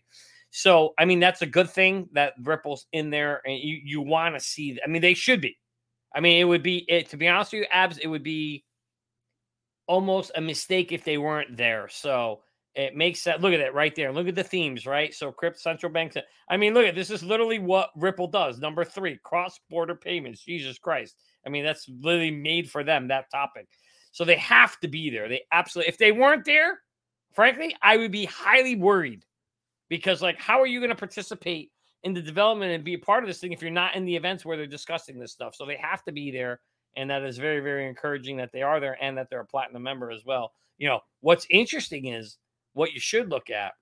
[0.51, 4.35] So, I mean, that's a good thing that Ripple's in there, and you you want
[4.37, 4.79] to see.
[4.83, 5.59] I mean, they should be.
[6.15, 7.99] I mean, it would be it to be honest with you, Abs.
[7.99, 8.65] It would be
[9.87, 11.89] almost a mistake if they weren't there.
[11.91, 12.41] So
[12.75, 14.13] it makes that look at it right there.
[14.13, 15.13] Look at the themes, right?
[15.13, 16.17] So crypt central banks.
[16.49, 18.59] I mean, look at this is literally what Ripple does.
[18.59, 20.45] Number three, cross-border payments.
[20.45, 21.17] Jesus Christ.
[21.47, 23.67] I mean, that's literally made for them, that topic.
[24.13, 25.29] So they have to be there.
[25.29, 26.81] They absolutely if they weren't there,
[27.35, 29.25] frankly, I would be highly worried
[29.89, 31.71] because like how are you going to participate
[32.05, 34.17] in the development and be a part of this thing if you're not in the
[34.17, 35.55] events where they're discussing this stuff?
[35.55, 36.61] So they have to be there
[36.97, 39.83] and that is very very encouraging that they are there and that they're a platinum
[39.83, 40.53] member as well.
[40.79, 42.39] You know, what's interesting is
[42.79, 43.73] what you should look at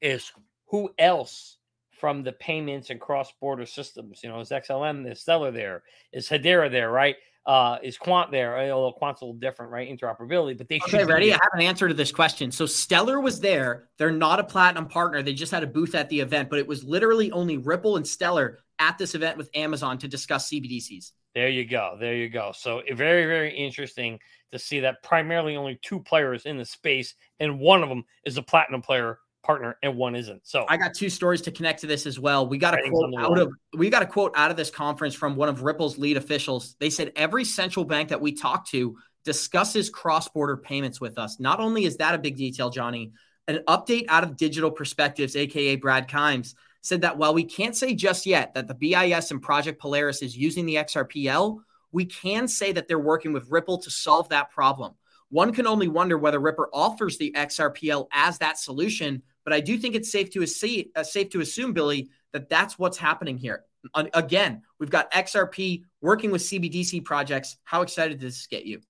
[0.00, 0.32] is
[0.70, 1.58] who else
[2.00, 4.20] from the payments and cross-border systems.
[4.22, 5.82] You know, is XLM is Stellar there?
[6.12, 6.90] Is Hedera there?
[6.90, 7.16] Right?
[7.46, 8.58] Uh, is Quant there?
[8.72, 9.86] Although Quant's a little different, right?
[9.86, 11.30] Interoperability, but they Okay, should be ready?
[11.30, 12.50] I have an answer to this question.
[12.50, 13.90] So Stellar was there.
[13.98, 15.22] They're not a platinum partner.
[15.22, 18.06] They just had a booth at the event, but it was literally only Ripple and
[18.06, 21.12] Stellar at this event with Amazon to discuss CBDCs.
[21.34, 21.96] There you go.
[21.98, 22.52] There you go.
[22.54, 24.20] So eh, very, very interesting
[24.52, 28.36] to see that primarily only two players in the space, and one of them is
[28.36, 30.46] a platinum player partner, and one isn't.
[30.46, 32.46] So I got two stories to connect to this as well.
[32.46, 35.34] We got a quote out of we got a quote out of this conference from
[35.36, 36.76] one of Ripple's lead officials.
[36.78, 41.40] They said every central bank that we talk to discusses cross-border payments with us.
[41.40, 43.12] Not only is that a big detail, Johnny,
[43.48, 46.54] an update out of Digital Perspectives, aka Brad Kimes,
[46.84, 50.36] said that while we can't say just yet that the BIS and Project Polaris is
[50.36, 51.60] using the XRPL,
[51.92, 54.92] we can say that they're working with Ripple to solve that problem.
[55.30, 59.78] One can only wonder whether Ripple offers the XRPL as that solution, but I do
[59.78, 63.64] think it's safe to assume, uh, safe to assume, Billy, that that's what's happening here.
[63.94, 67.56] Again, we've got XRP working with CBDC projects.
[67.64, 68.80] How excited does this get you?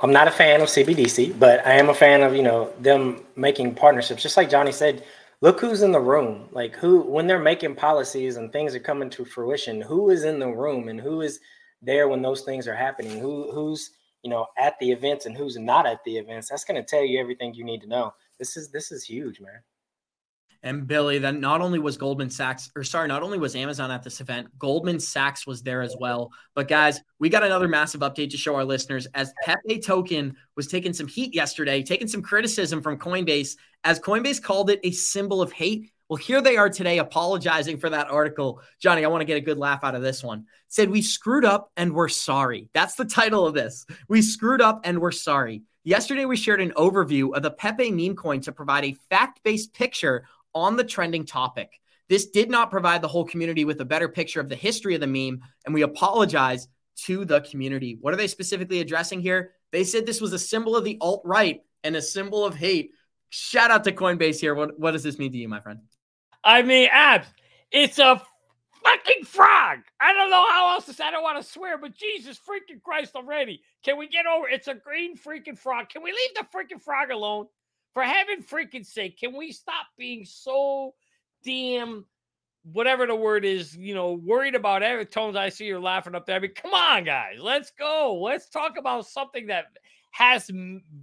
[0.00, 3.24] I'm not a fan of CBDC, but I am a fan of you know them
[3.34, 4.22] making partnerships.
[4.22, 5.04] Just like Johnny said,
[5.40, 6.48] look who's in the room.
[6.52, 10.38] Like who when they're making policies and things are coming to fruition, who is in
[10.38, 11.40] the room and who is
[11.80, 13.18] there when those things are happening?
[13.18, 13.90] Who who's
[14.22, 16.50] you know at the events and who's not at the events?
[16.50, 18.12] That's going to tell you everything you need to know.
[18.38, 19.60] This is this is huge, man.
[20.66, 24.02] And Billy, then not only was Goldman Sachs, or sorry, not only was Amazon at
[24.02, 26.32] this event, Goldman Sachs was there as well.
[26.56, 30.66] But guys, we got another massive update to show our listeners as Pepe Token was
[30.66, 35.40] taking some heat yesterday, taking some criticism from Coinbase, as Coinbase called it a symbol
[35.40, 35.92] of hate.
[36.08, 38.60] Well, here they are today apologizing for that article.
[38.80, 40.46] Johnny, I want to get a good laugh out of this one.
[40.66, 42.70] Said, We screwed up and we're sorry.
[42.74, 43.86] That's the title of this.
[44.08, 45.62] We screwed up and we're sorry.
[45.86, 49.72] Yesterday, we shared an overview of the Pepe meme coin to provide a fact based
[49.72, 50.24] picture
[50.56, 51.80] on the trending topic.
[52.08, 55.02] This did not provide the whole community with a better picture of the history of
[55.02, 56.66] the meme, and we apologize
[57.04, 57.98] to the community.
[58.00, 59.52] What are they specifically addressing here?
[59.70, 62.92] They said this was a symbol of the alt right and a symbol of hate.
[63.28, 64.54] Shout out to Coinbase here.
[64.54, 65.80] What, what does this mean to you, my friend?
[66.42, 67.26] I mean, abs,
[67.70, 68.22] it's a
[68.82, 69.80] fucking frog.
[70.00, 71.04] I don't know how else to say.
[71.04, 73.60] I don't want to swear, but Jesus freaking Christ already.
[73.84, 74.48] Can we get over?
[74.48, 75.88] It's a green freaking frog.
[75.90, 77.46] Can we leave the freaking frog alone?
[77.96, 80.92] For heaven freaking sake, can we stop being so
[81.42, 82.04] damn
[82.70, 86.26] whatever the word is, you know, worried about every tones I see you're laughing up
[86.26, 86.36] there.
[86.36, 88.20] I mean, come on, guys, let's go.
[88.22, 89.78] Let's talk about something that
[90.10, 90.50] has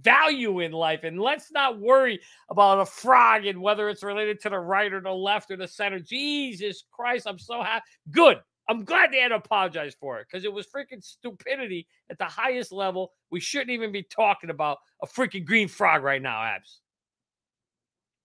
[0.02, 4.50] value in life, and let's not worry about a frog and whether it's related to
[4.50, 5.98] the right or the left or the center.
[5.98, 7.86] Jesus Christ, I'm so happy.
[8.12, 8.38] Good.
[8.68, 12.24] I'm glad they had to apologize for it because it was freaking stupidity at the
[12.24, 13.10] highest level.
[13.32, 16.82] We shouldn't even be talking about a freaking green frog right now, Abs.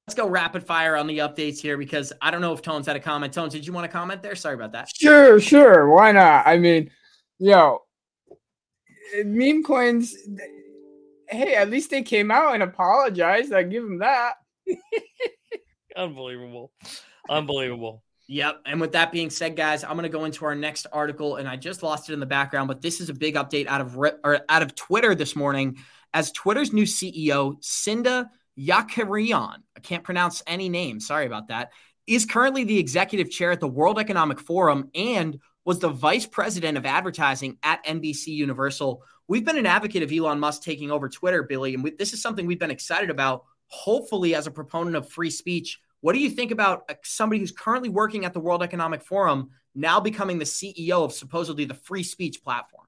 [0.10, 2.96] Let's go rapid fire on the updates here because I don't know if Tones had
[2.96, 3.32] a comment.
[3.32, 4.34] Tones, did you want to comment there?
[4.34, 4.90] Sorry about that.
[4.92, 5.88] Sure, sure.
[5.88, 6.48] Why not?
[6.48, 6.90] I mean,
[7.38, 7.84] yo,
[9.24, 10.16] meme coins.
[11.28, 13.54] Hey, at least they came out and apologized.
[13.54, 14.34] I give them that.
[15.96, 16.72] Unbelievable.
[17.30, 18.02] Unbelievable.
[18.30, 18.62] Yep.
[18.66, 21.48] And with that being said, guys, I'm going to go into our next article, and
[21.48, 23.96] I just lost it in the background, but this is a big update out of
[23.96, 25.78] or out of Twitter this morning,
[26.16, 31.72] as Twitter's new CEO, Cinda Yakarian, I can't pronounce any name, sorry about that,
[32.08, 36.78] is currently the executive chair at the World Economic Forum and was the vice president
[36.78, 39.04] of advertising at NBC Universal.
[39.28, 42.22] We've been an advocate of Elon Musk taking over Twitter, Billy, and we, this is
[42.22, 43.44] something we've been excited about.
[43.68, 47.52] Hopefully, as a proponent of free speech, what do you think about uh, somebody who's
[47.52, 52.04] currently working at the World Economic Forum now becoming the CEO of supposedly the free
[52.04, 52.88] speech platform?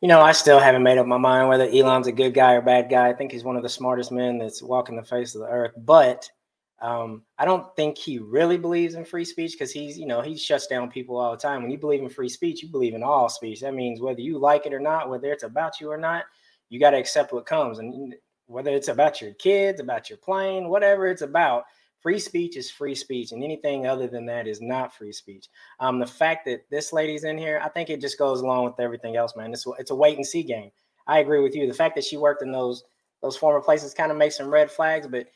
[0.00, 2.62] You know, I still haven't made up my mind whether Elon's a good guy or
[2.62, 3.08] bad guy.
[3.08, 5.72] I think he's one of the smartest men that's walking the face of the earth.
[5.76, 6.30] But
[6.78, 10.36] Um, I don't think he really believes in free speech because he's, you know, he
[10.36, 11.62] shuts down people all the time.
[11.62, 13.60] When you believe in free speech, you believe in all speech.
[13.60, 16.24] That means whether you like it or not, whether it's about you or not,
[16.68, 17.78] you got to accept what comes.
[17.78, 18.14] And
[18.46, 21.64] whether it's about your kids, about your plane, whatever it's about,
[22.06, 23.32] free speech is free speech.
[23.32, 25.48] And anything other than that is not free speech.
[25.80, 28.78] Um, the fact that this lady's in here, I think it just goes along with
[28.78, 29.52] everything else, man.
[29.52, 30.70] It's, it's a wait and see game.
[31.08, 31.66] I agree with you.
[31.66, 32.84] The fact that she worked in those
[33.22, 35.26] those former places kind of makes some red flags, but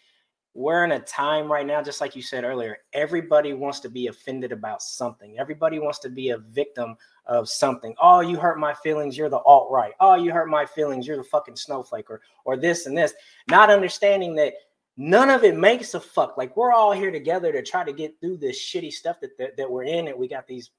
[0.54, 4.06] we're in a time right now, just like you said earlier, everybody wants to be
[4.06, 5.40] offended about something.
[5.40, 6.94] Everybody wants to be a victim
[7.26, 7.96] of something.
[8.00, 9.92] Oh, you hurt my feelings, you're the alt right.
[9.98, 13.12] Oh, you hurt my feelings, you're the fucking snowflake or or this and this.
[13.48, 14.54] Not understanding that
[14.96, 16.36] none of it makes a fuck.
[16.36, 19.56] Like we're all here together to try to get through this shitty stuff that that,
[19.56, 20.70] that we're in, and we got these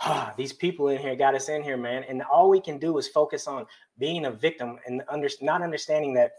[0.00, 2.04] ah, these people in here got us in here, man.
[2.08, 3.66] And all we can do is focus on
[3.98, 6.32] being a victim and under, not understanding that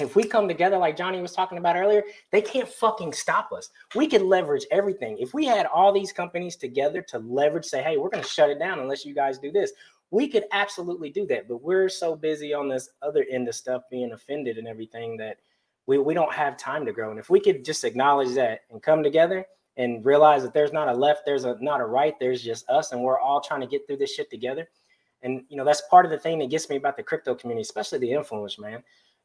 [0.00, 3.70] if we come together, like Johnny was talking about earlier, they can't fucking stop us.
[3.94, 5.18] We could leverage everything.
[5.18, 8.50] If we had all these companies together to leverage, say, hey, we're going to shut
[8.50, 9.72] it down unless you guys do this,
[10.10, 11.46] we could absolutely do that.
[11.46, 15.38] But we're so busy on this other end of stuff being offended and everything that
[15.86, 17.10] we, we don't have time to grow.
[17.10, 20.88] And if we could just acknowledge that and come together and realize that there's not
[20.88, 23.66] a left, there's a not a right, there's just us, and we're all trying to
[23.66, 24.68] get through this shit together.
[25.22, 27.62] And you know, that's part of the thing that gets me about the crypto community,
[27.62, 28.82] especially the influence, man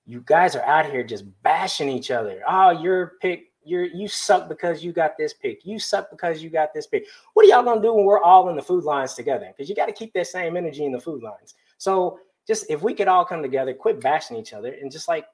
[0.10, 2.42] you guys are out here just bashing each other.
[2.48, 5.64] Oh, your pick, you're you suck because you got this pick.
[5.64, 7.06] You suck because you got this pick.
[7.36, 9.54] What are y'all gonna do when we're all in the food lines together?
[9.56, 11.54] Because you got to keep that same energy in the food lines.
[11.78, 15.26] So just if we could all come together, quit bashing each other, and just like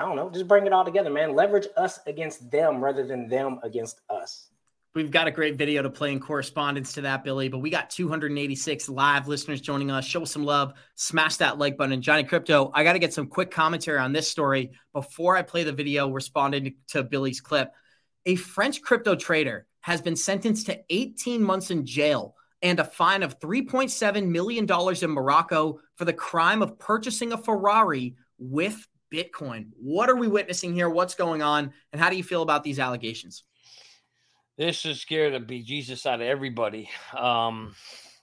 [0.00, 1.34] I don't know, just bring it all together, man.
[1.34, 4.48] Leverage us against them rather than them against us.
[4.94, 7.90] We've got a great video to play in correspondence to that, Billy, but we got
[7.90, 10.06] 286 live listeners joining us.
[10.06, 12.00] Show some love, smash that like button.
[12.00, 15.64] Johnny Krypto, I got to get some quick commentary on this story before I play
[15.64, 17.70] the video responding to Billy's clip.
[18.24, 23.22] A French crypto trader has been sentenced to 18 months in jail and a fine
[23.22, 24.66] of $3.7 million
[25.02, 29.68] in Morocco for the crime of purchasing a Ferrari with Bitcoin.
[29.76, 30.88] What are we witnessing here?
[30.88, 31.72] What's going on?
[31.92, 33.44] And how do you feel about these allegations?
[34.56, 36.90] This is scared to be Jesus out of everybody.
[37.16, 37.74] Um,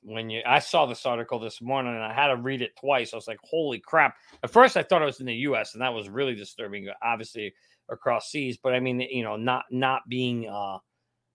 [0.03, 3.11] when you, I saw this article this morning and I had to read it twice.
[3.11, 5.73] I was like, "Holy crap!" At first, I thought it was in the U.S.
[5.73, 6.87] and that was really disturbing.
[7.01, 7.53] Obviously,
[7.89, 10.77] across seas, but I mean, you know, not not being, uh,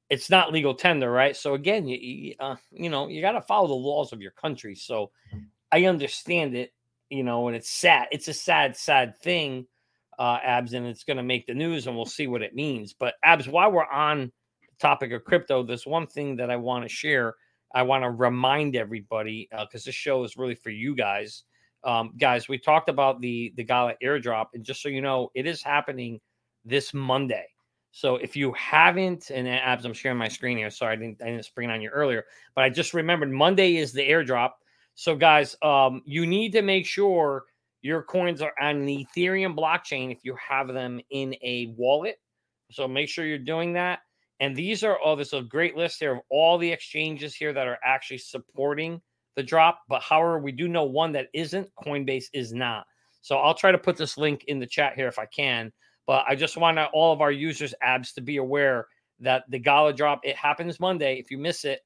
[0.08, 1.36] it's not legal tender, right?
[1.36, 4.32] So again, you you, uh, you know, you got to follow the laws of your
[4.32, 4.74] country.
[4.74, 5.10] So
[5.70, 6.72] I understand it,
[7.12, 8.08] you know, and it's sad.
[8.10, 9.66] It's a sad, sad thing,
[10.18, 12.94] uh, Abs, and it's going to make the news, and we'll see what it means.
[12.94, 14.32] But Abs, while we're on
[14.78, 17.34] topic of crypto, there's one thing that I want to share.
[17.74, 21.44] I want to remind everybody because uh, this show is really for you guys.
[21.84, 25.46] Um, guys, we talked about the the Gala airdrop, and just so you know, it
[25.46, 26.18] is happening
[26.64, 27.46] this Monday.
[27.90, 30.70] So if you haven't, and abs, I'm sharing my screen here.
[30.70, 33.92] Sorry, I didn't I didn't spring on you earlier, but I just remembered Monday is
[33.92, 34.52] the airdrop.
[34.94, 37.44] So guys, um, you need to make sure
[37.82, 42.16] your coins are on the Ethereum blockchain if you have them in a wallet.
[42.70, 44.00] So make sure you're doing that.
[44.40, 47.66] And these are all this a great list here of all the exchanges here that
[47.66, 49.00] are actually supporting
[49.36, 49.82] the drop.
[49.88, 51.68] But however, we do know one that isn't.
[51.84, 52.86] Coinbase is not.
[53.20, 55.72] So I'll try to put this link in the chat here if I can.
[56.06, 58.86] But I just want all of our users abs to be aware
[59.20, 61.18] that the gala drop it happens Monday.
[61.18, 61.80] If you miss it,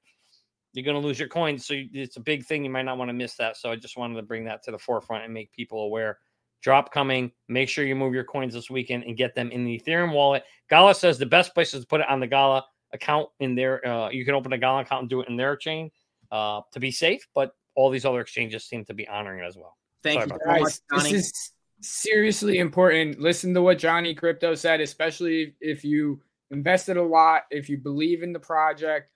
[0.77, 1.67] you're going to lose your coins.
[1.67, 2.63] So it's a big thing.
[2.63, 3.57] You might not want to miss that.
[3.57, 6.19] So I just wanted to bring that to the forefront and make people aware
[6.63, 7.33] drop coming.
[7.49, 10.45] Make sure you move your coins this weekend and get them in the Ethereum wallet.
[10.69, 13.87] Gala says the best place is to put it on the Gala account in there.
[13.87, 15.91] Uh, you can open a Gala account and do it in their chain
[16.31, 19.57] uh, to be safe, but all these other exchanges seem to be honoring it as
[19.57, 19.77] well.
[20.03, 20.83] Thank Sorry you, guys.
[20.91, 23.21] This is seriously important.
[23.21, 26.21] Listen to what Johnny Krypto said, especially if you
[26.51, 29.11] invested a lot, if you believe in the project,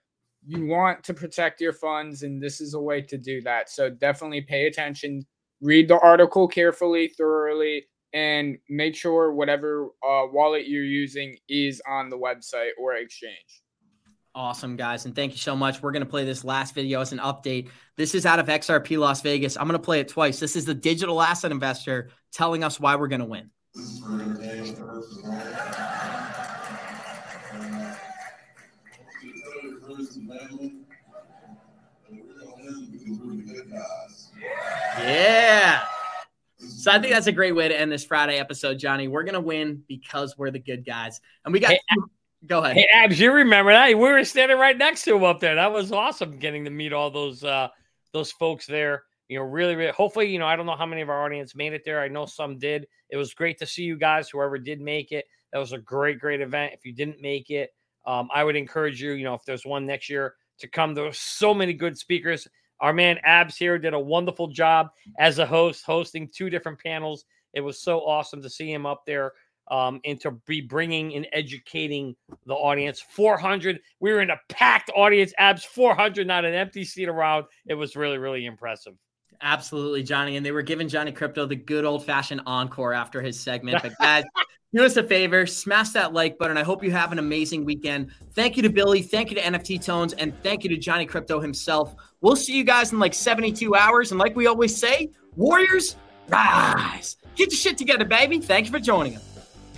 [0.47, 3.71] you want to protect your funds, and this is a way to do that.
[3.71, 5.25] So definitely pay attention
[5.61, 12.11] read the article carefully, thoroughly, and make sure whatever uh, wallet you're using is on
[12.11, 13.63] the website or exchange.
[14.35, 15.07] Awesome, guys.
[15.07, 15.83] And thank you so much.
[15.83, 17.69] We're going to play this last video as an update.
[17.97, 19.57] This is out of XRP Las Vegas.
[19.57, 20.39] I'm going to play it twice.
[20.39, 23.51] This is the digital asset investor telling us why we're going to win.
[35.03, 35.83] Yeah.
[36.59, 39.09] So I think that's a great way to end this Friday episode, Johnny.
[39.09, 41.71] We're gonna win because we're the good guys, and we got.
[41.71, 41.81] Hey,
[42.47, 42.77] go ahead.
[42.77, 43.89] Hey, Abs, you remember that?
[43.89, 45.55] We were standing right next to him up there.
[45.55, 47.69] That was awesome, getting to meet all those uh
[48.13, 49.05] those folks there.
[49.29, 49.93] You know, really, really.
[49.93, 52.01] Hopefully, you know, I don't know how many of our audience made it there.
[52.01, 52.87] I know some did.
[53.11, 55.25] It was great to see you guys, whoever did make it.
[55.53, 56.75] That was a great, great event.
[56.75, 57.71] If you didn't make it,
[58.07, 60.95] um, I would encourage you, you know, if there's one next year, to come.
[60.95, 62.47] There were so many good speakers.
[62.81, 67.25] Our man Abs here did a wonderful job as a host, hosting two different panels.
[67.53, 69.33] It was so awesome to see him up there
[69.71, 72.17] um, and to be bringing and educating
[72.47, 73.01] the audience.
[73.01, 75.33] 400, we were in a packed audience.
[75.39, 77.45] Abs 400, not an empty seat around.
[77.67, 78.95] It was really, really impressive.
[79.43, 80.37] Absolutely, Johnny.
[80.37, 83.83] And they were giving Johnny Krypto the good old fashioned encore after his segment.
[83.83, 84.25] But guys,
[84.73, 86.57] do us a favor, smash that like button.
[86.57, 88.11] I hope you have an amazing weekend.
[88.33, 89.03] Thank you to Billy.
[89.03, 90.13] Thank you to NFT Tones.
[90.13, 91.95] And thank you to Johnny Crypto himself.
[92.21, 94.13] We'll see you guys in like 72 hours.
[94.13, 95.97] And like we always say, Warriors,
[96.29, 97.17] rise.
[97.35, 98.41] Get your shit together, baby.
[98.41, 99.25] Thank you for joining us.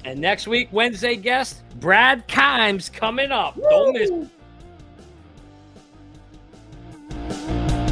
[0.05, 3.57] And next week, Wednesday guest, Brad Kimes coming up.
[3.57, 3.63] Woo!
[3.71, 4.11] Don't miss